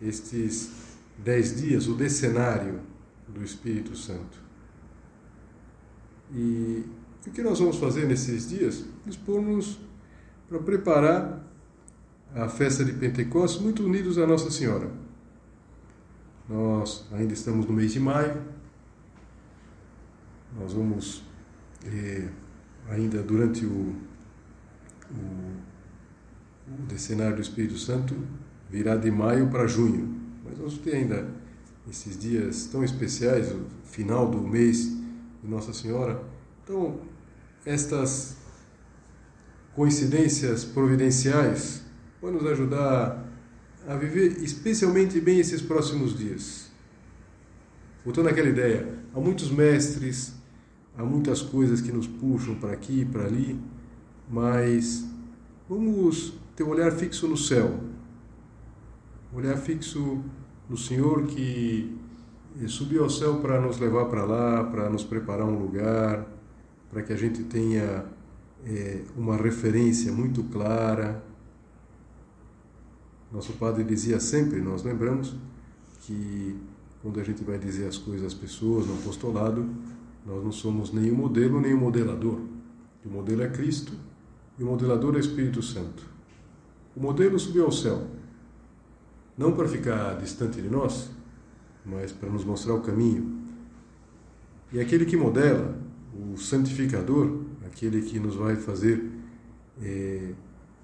estes 0.01 0.71
dez 1.19 1.61
dias, 1.61 1.89
o 1.89 1.95
decenário 1.95 2.81
do 3.29 3.43
Espírito 3.43 3.97
Santo. 3.97 4.39
E 6.35 6.85
o 7.27 7.31
que 7.31 7.43
nós 7.43 7.59
vamos 7.59 7.77
fazer 7.77 8.07
nesses 8.07 8.49
dias? 8.49 8.85
Dispor-nos 9.05 9.79
para 10.49 10.59
preparar 10.59 11.45
a 12.35 12.49
festa 12.49 12.85
de 12.85 12.93
Pentecostes 12.93 13.61
muito 13.61 13.85
unidos 13.85 14.19
a 14.19 14.27
Nossa 14.27 14.51
Senhora. 14.51 14.91
Nós 16.49 17.07
ainda 17.13 17.33
estamos 17.33 17.67
no 17.67 17.73
mês 17.73 17.93
de 17.93 18.01
maio, 18.01 18.41
nós 20.59 20.73
vamos, 20.73 21.23
eh, 21.85 22.29
ainda 22.89 23.23
durante 23.23 23.67
o, 23.67 23.97
o, 25.11 25.53
o 26.69 26.83
decenário 26.89 27.37
do 27.37 27.43
Espírito 27.43 27.77
Santo, 27.77 28.15
virar 28.71 28.97
de 28.97 29.11
maio 29.11 29.49
para 29.49 29.67
junho. 29.67 30.15
Mas 30.45 30.59
nós 30.59 30.79
temos 30.79 30.99
ainda 30.99 31.29
esses 31.91 32.19
dias 32.19 32.67
tão 32.67 32.85
especiais, 32.85 33.53
o 33.53 33.67
final 33.85 34.31
do 34.31 34.41
mês 34.41 34.89
de 35.43 35.49
Nossa 35.49 35.73
Senhora. 35.73 36.23
Então, 36.63 37.01
estas 37.65 38.37
coincidências 39.77 40.65
providenciais 40.65 41.83
podem 42.19 42.41
nos 42.41 42.51
ajudar 42.51 43.23
a 43.87 43.95
viver 43.95 44.43
especialmente 44.43 45.21
bem 45.21 45.39
esses 45.39 45.61
próximos 45.61 46.17
dias. 46.17 46.71
Voltando 48.03 48.31
àquela 48.31 48.49
ideia, 48.49 48.89
há 49.15 49.21
muitos 49.21 49.51
mestres, 49.51 50.35
há 50.97 51.05
muitas 51.05 51.43
coisas 51.43 51.83
que 51.83 51.93
nos 51.93 52.07
puxam 52.07 52.55
para 52.55 52.73
aqui 52.73 53.03
e 53.03 53.05
para 53.05 53.27
ali, 53.27 53.61
mas 54.31 55.05
vamos 55.69 56.33
ter 56.57 56.65
um 56.65 56.71
olhar 56.71 56.91
fixo 56.91 57.29
no 57.29 57.37
céu, 57.37 57.79
olhar 59.31 59.59
fixo 59.59 60.25
no 60.71 60.77
Senhor 60.79 61.27
que 61.27 61.95
subiu 62.67 63.05
ao 63.05 63.11
céu 63.11 63.41
para 63.41 63.61
nos 63.61 63.79
levar 63.79 64.07
para 64.07 64.25
lá, 64.25 64.65
para 64.65 64.89
nos 64.89 65.05
preparar 65.05 65.47
um 65.47 65.59
lugar, 65.59 66.27
para 66.91 67.03
que 67.03 67.13
a 67.13 67.17
gente 67.17 67.45
tenha 67.45 68.16
é, 68.67 69.03
uma 69.17 69.37
referência 69.37 70.13
muito 70.13 70.43
clara. 70.45 71.23
Nosso 73.33 73.53
padre 73.55 73.85
dizia 73.85 74.19
sempre, 74.19 74.61
nós 74.61 74.83
lembramos, 74.83 75.37
que 76.01 76.57
quando 77.03 77.21
a 77.21 77.25
gente 77.25 77.45
vai 77.45 77.59
dizer 77.59 77.87
as 77.87 77.97
coisas 77.97 78.27
às 78.27 78.35
pessoas 78.35 78.87
no 78.87 78.95
apostolado, 78.95 79.69
nós 80.25 80.43
não 80.43 80.51
somos 80.51 80.93
nem 80.93 81.11
o 81.11 81.15
modelo 81.15 81.61
nem 81.61 81.73
o 81.73 81.79
modelador. 81.79 82.41
O 83.05 83.09
modelo 83.09 83.43
é 83.43 83.49
Cristo 83.49 83.93
e 84.59 84.65
o 84.65 84.67
modelador 84.67 85.15
é 85.15 85.19
o 85.19 85.21
Espírito 85.21 85.63
Santo. 85.63 86.03
O 86.97 87.01
modelo 87.01 87.39
subiu 87.39 87.67
ao 87.67 87.73
céu, 87.73 88.07
não 89.37 89.53
para 89.53 89.69
ficar 89.69 90.19
distante 90.19 90.61
de 90.61 90.69
nós, 90.69 91.11
mas 91.85 92.11
para 92.11 92.31
nos 92.31 92.45
mostrar 92.45 92.75
o 92.75 92.81
caminho. 92.81 93.39
E 94.73 94.81
aquele 94.81 95.05
que 95.05 95.17
modela, 95.17 95.79
o 96.13 96.37
santificador, 96.37 97.46
aquele 97.67 98.03
que 98.03 98.19
nos 98.19 98.37
vai 98.37 98.57
fazer 98.57 99.11
é, 99.83 100.33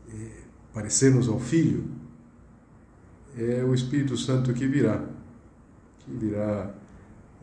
é, 0.08 0.30
parecermos 0.72 1.28
ao 1.28 1.38
Filho, 1.38 1.84
é 3.36 3.64
o 3.64 3.74
Espírito 3.74 4.16
Santo 4.16 4.52
que 4.52 4.66
virá, 4.66 5.02
que 6.00 6.10
virá 6.10 6.74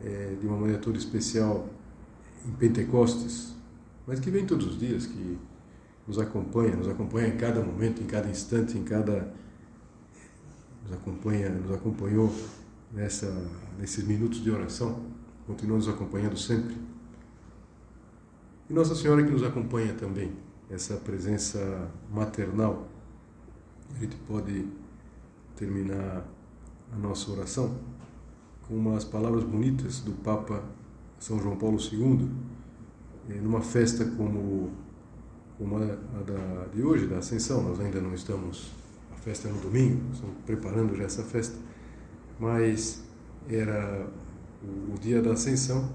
é, 0.04 0.36
de 0.40 0.46
uma 0.46 0.58
maneira 0.58 0.80
toda 0.80 0.98
especial 0.98 1.68
em 2.46 2.52
Pentecostes, 2.52 3.56
mas 4.06 4.20
que 4.20 4.30
vem 4.30 4.46
todos 4.46 4.68
os 4.68 4.80
dias, 4.80 5.06
que 5.06 5.38
nos 6.08 6.20
acompanha, 6.20 6.76
nos 6.76 6.88
acompanha 6.88 7.28
em 7.28 7.38
cada 7.38 7.62
momento, 7.62 8.02
em 8.02 8.06
cada 8.06 8.30
instante, 8.30 8.78
em 8.78 8.84
cada 8.84 9.34
nos 10.84 10.94
acompanha, 10.94 11.50
nos 11.50 11.72
acompanhou 11.72 12.34
nessa 12.92 13.32
nesses 13.80 14.04
minutos 14.04 14.44
de 14.44 14.52
oração, 14.52 15.06
continua 15.48 15.78
nos 15.78 15.88
acompanhando 15.88 16.38
sempre. 16.38 16.76
E 18.70 18.74
Nossa 18.74 18.94
Senhora 18.94 19.24
que 19.24 19.32
nos 19.32 19.42
acompanha 19.42 19.94
também, 19.94 20.32
essa 20.70 20.96
presença 20.98 21.90
maternal. 22.14 22.88
A 23.96 24.00
gente 24.00 24.16
pode 24.28 24.68
terminar 25.56 26.24
a 26.94 26.96
nossa 26.96 27.32
oração 27.32 27.76
com 28.68 28.76
umas 28.76 29.04
palavras 29.04 29.44
bonitas 29.44 30.02
do 30.02 30.12
Papa 30.12 30.64
São 31.18 31.40
João 31.40 31.58
Paulo 31.58 31.80
II, 31.80 32.30
eh, 33.30 33.42
numa 33.42 33.60
festa 33.60 34.06
como, 34.06 34.70
como 35.58 35.78
a 35.78 35.80
da, 35.80 36.68
de 36.72 36.84
hoje, 36.84 37.08
da 37.08 37.18
Ascensão. 37.18 37.64
Nós 37.64 37.80
ainda 37.80 38.00
não 38.00 38.14
estamos, 38.14 38.70
a 39.12 39.16
festa 39.16 39.48
é 39.48 39.52
no 39.52 39.60
domingo, 39.62 40.00
estamos 40.14 40.36
preparando 40.46 40.96
já 40.96 41.06
essa 41.06 41.24
festa, 41.24 41.58
mas 42.40 43.04
era 43.50 44.08
o, 44.64 44.94
o 44.94 45.00
dia 45.00 45.24
da 45.24 45.32
Ascensão 45.34 45.90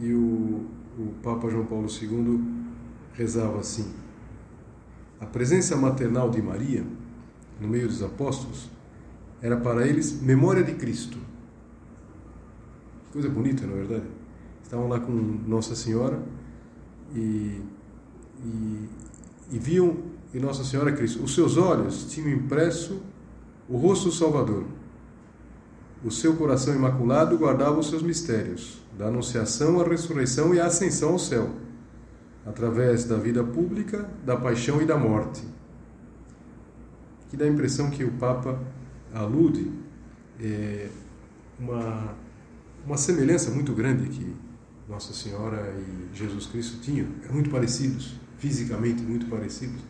e 0.00 0.12
o, 0.12 0.79
o 0.98 1.12
Papa 1.22 1.48
João 1.48 1.66
Paulo 1.66 1.86
II 1.90 2.42
rezava 3.12 3.58
assim: 3.60 3.92
A 5.20 5.26
presença 5.26 5.76
maternal 5.76 6.30
de 6.30 6.40
Maria 6.42 6.84
no 7.60 7.68
meio 7.68 7.86
dos 7.86 8.02
apóstolos 8.02 8.70
era 9.42 9.56
para 9.56 9.86
eles 9.86 10.20
memória 10.20 10.62
de 10.62 10.74
Cristo. 10.74 11.18
Coisa 13.12 13.28
bonita, 13.28 13.66
não 13.66 13.74
é 13.74 13.78
verdade? 13.78 14.06
Estavam 14.62 14.88
lá 14.88 15.00
com 15.00 15.12
Nossa 15.12 15.74
Senhora 15.74 16.22
e, 17.14 17.60
e, 18.44 18.88
e 19.50 19.58
viam 19.58 19.96
em 20.32 20.38
Nossa 20.38 20.62
Senhora 20.62 20.92
Cristo. 20.92 21.22
Os 21.22 21.34
seus 21.34 21.56
olhos 21.56 22.04
tinham 22.04 22.30
impresso 22.30 23.02
o 23.68 23.76
rosto 23.76 24.06
do 24.06 24.12
Salvador. 24.12 24.64
O 26.02 26.10
seu 26.10 26.34
coração 26.34 26.74
imaculado 26.74 27.36
guardava 27.36 27.78
os 27.78 27.90
seus 27.90 28.02
mistérios 28.02 28.80
da 28.96 29.06
anunciação, 29.08 29.80
a 29.80 29.84
ressurreição 29.84 30.54
e 30.54 30.60
a 30.60 30.66
ascensão 30.66 31.10
ao 31.10 31.18
céu, 31.18 31.50
através 32.46 33.04
da 33.04 33.16
vida 33.16 33.44
pública, 33.44 34.08
da 34.24 34.36
paixão 34.36 34.80
e 34.80 34.86
da 34.86 34.96
morte. 34.96 35.42
Que 37.28 37.36
dá 37.36 37.44
a 37.44 37.48
impressão 37.48 37.90
que 37.90 38.02
o 38.02 38.12
Papa 38.12 38.58
alude 39.14 39.70
é, 40.40 40.88
uma, 41.58 42.14
uma 42.86 42.96
semelhança 42.96 43.50
muito 43.50 43.72
grande 43.74 44.08
que 44.08 44.34
Nossa 44.88 45.12
Senhora 45.12 45.74
e 45.78 46.16
Jesus 46.16 46.46
Cristo 46.46 46.80
tinham, 46.80 47.08
eram 47.22 47.34
muito 47.34 47.50
parecidos, 47.50 48.16
fisicamente 48.38 49.02
muito 49.02 49.26
parecidos, 49.26 49.80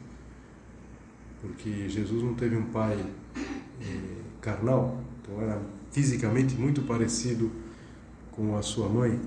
porque 1.40 1.88
Jesus 1.88 2.22
não 2.22 2.34
teve 2.34 2.56
um 2.56 2.66
pai 2.66 3.04
é, 3.80 4.16
carnal, 4.40 5.00
então 5.22 5.40
era 5.40 5.60
fisicamente 5.90 6.54
muito 6.54 6.82
parecido 6.82 7.50
com 8.32 8.56
a 8.56 8.62
sua 8.62 8.88
mãe. 8.88 9.20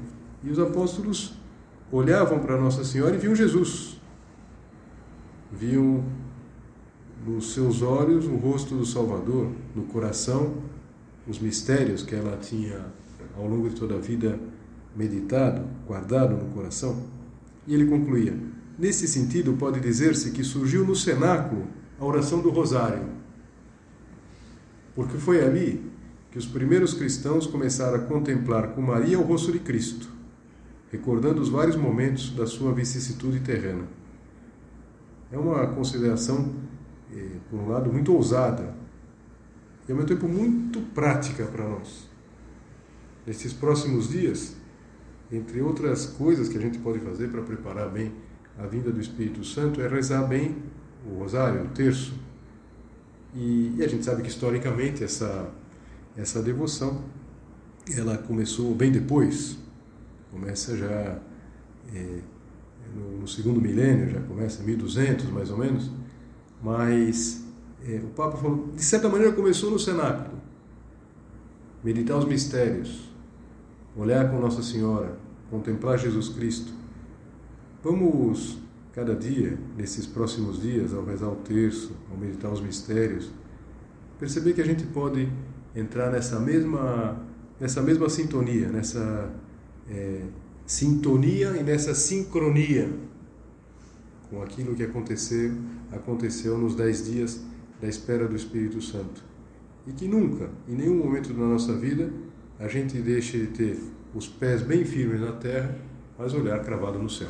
E 0.43 0.49
os 0.49 0.59
apóstolos 0.59 1.33
olhavam 1.91 2.39
para 2.39 2.59
Nossa 2.59 2.83
Senhora 2.83 3.15
e 3.15 3.19
viam 3.19 3.35
Jesus. 3.35 3.99
Viam 5.51 6.03
nos 7.25 7.53
seus 7.53 7.81
olhos 7.81 8.25
o 8.25 8.35
rosto 8.35 8.75
do 8.75 8.85
Salvador, 8.85 9.51
no 9.75 9.83
coração 9.83 10.55
os 11.27 11.39
mistérios 11.39 12.03
que 12.03 12.15
ela 12.15 12.37
tinha 12.37 12.85
ao 13.37 13.47
longo 13.47 13.69
de 13.69 13.75
toda 13.75 13.95
a 13.95 13.99
vida 13.99 14.39
meditado, 14.95 15.65
guardado 15.87 16.35
no 16.35 16.51
coração. 16.53 17.03
E 17.65 17.73
ele 17.73 17.85
concluía: 17.85 18.37
Nesse 18.77 19.07
sentido, 19.07 19.53
pode 19.53 19.79
dizer-se 19.79 20.31
que 20.31 20.43
surgiu 20.43 20.85
no 20.85 20.95
cenáculo 20.95 21.67
a 21.99 22.05
oração 22.05 22.41
do 22.41 22.49
Rosário, 22.49 23.07
porque 24.95 25.17
foi 25.17 25.43
ali 25.43 25.92
que 26.33 26.39
os 26.39 26.47
primeiros 26.47 26.95
cristãos 26.95 27.45
começaram 27.45 27.95
a 27.95 27.99
contemplar 27.99 28.69
com 28.69 28.81
Maria 28.81 29.19
o 29.19 29.21
rosto 29.21 29.51
de 29.51 29.59
Cristo, 29.59 30.09
recordando 30.91 31.39
os 31.39 31.47
vários 31.47 31.75
momentos 31.75 32.31
da 32.31 32.47
sua 32.47 32.73
vicissitude 32.73 33.39
terrena. 33.41 33.83
É 35.31 35.37
uma 35.37 35.67
consideração, 35.67 36.51
eh, 37.15 37.37
por 37.51 37.59
um 37.59 37.69
lado, 37.69 37.93
muito 37.93 38.11
ousada 38.15 38.73
e, 39.87 39.91
ao 39.91 39.95
mesmo 39.95 40.09
tempo, 40.09 40.27
muito 40.27 40.81
prática 40.95 41.45
para 41.45 41.69
nós. 41.69 42.09
Nesses 43.27 43.53
próximos 43.53 44.09
dias, 44.09 44.55
entre 45.31 45.61
outras 45.61 46.07
coisas 46.07 46.49
que 46.49 46.57
a 46.57 46.61
gente 46.61 46.79
pode 46.79 46.97
fazer 46.97 47.27
para 47.27 47.43
preparar 47.43 47.91
bem 47.91 48.11
a 48.57 48.65
vinda 48.65 48.91
do 48.91 48.99
Espírito 48.99 49.43
Santo, 49.45 49.79
é 49.81 49.87
rezar 49.87 50.23
bem 50.23 50.55
o 51.05 51.13
rosário, 51.19 51.65
o 51.65 51.67
terço. 51.67 52.11
E, 53.35 53.75
e 53.77 53.83
a 53.83 53.87
gente 53.87 54.03
sabe 54.03 54.23
que, 54.23 54.29
historicamente, 54.29 55.03
essa 55.03 55.61
essa 56.15 56.41
devoção 56.41 57.03
ela 57.97 58.17
começou 58.17 58.73
bem 58.73 58.91
depois, 58.91 59.57
começa 60.31 60.77
já 60.77 61.19
é, 61.93 62.19
no, 62.95 63.19
no, 63.19 63.27
segundo 63.27 63.59
milênio, 63.59 64.09
já 64.09 64.21
começa 64.21 64.63
1200 64.63 65.25
mais 65.31 65.49
ou 65.51 65.57
menos, 65.57 65.91
mas 66.61 67.43
é, 67.85 67.99
o 68.03 68.07
Papa 68.09 68.37
falou, 68.37 68.71
de 68.73 68.83
certa 68.83 69.09
maneira 69.09 69.33
começou 69.33 69.69
no 69.69 69.77
cenáculo, 69.77 70.39
meditar 71.83 72.17
os 72.17 72.25
mistérios, 72.25 73.11
olhar 73.95 74.31
com 74.31 74.39
Nossa 74.39 74.63
Senhora, 74.63 75.17
contemplar 75.49 75.99
Jesus 75.99 76.29
Cristo. 76.29 76.73
Vamos 77.83 78.57
cada 78.93 79.13
dia, 79.15 79.57
nesses 79.75 80.05
próximos 80.05 80.61
dias, 80.61 80.93
ao 80.93 81.03
rezar 81.03 81.27
o 81.27 81.35
terço, 81.35 81.91
ao 82.09 82.17
meditar 82.17 82.51
os 82.51 82.61
mistérios, 82.61 83.29
perceber 84.17 84.53
que 84.53 84.61
a 84.61 84.65
gente 84.65 84.85
pode 84.85 85.29
entrar 85.75 86.11
nessa 86.11 86.39
mesma, 86.39 87.21
nessa 87.59 87.81
mesma 87.81 88.09
sintonia, 88.09 88.69
nessa 88.69 89.31
é, 89.89 90.21
sintonia 90.65 91.55
e 91.57 91.63
nessa 91.63 91.93
sincronia 91.93 92.89
com 94.29 94.41
aquilo 94.41 94.73
que 94.73 94.83
aconteceu, 94.83 95.53
aconteceu 95.91 96.57
nos 96.57 96.75
dez 96.75 97.05
dias 97.05 97.39
da 97.79 97.87
espera 97.87 98.27
do 98.27 98.35
Espírito 98.35 98.81
Santo. 98.81 99.23
E 99.85 99.91
que 99.91 100.07
nunca, 100.07 100.49
em 100.67 100.75
nenhum 100.75 100.97
momento 100.97 101.31
da 101.33 101.45
nossa 101.45 101.73
vida, 101.77 102.11
a 102.59 102.67
gente 102.67 102.97
deixe 102.99 103.37
de 103.37 103.47
ter 103.47 103.79
os 104.15 104.27
pés 104.27 104.61
bem 104.63 104.83
firmes 104.85 105.21
na 105.21 105.33
terra, 105.33 105.77
mas 106.17 106.33
olhar 106.33 106.63
cravado 106.63 106.97
no 106.97 107.09
céu. 107.09 107.29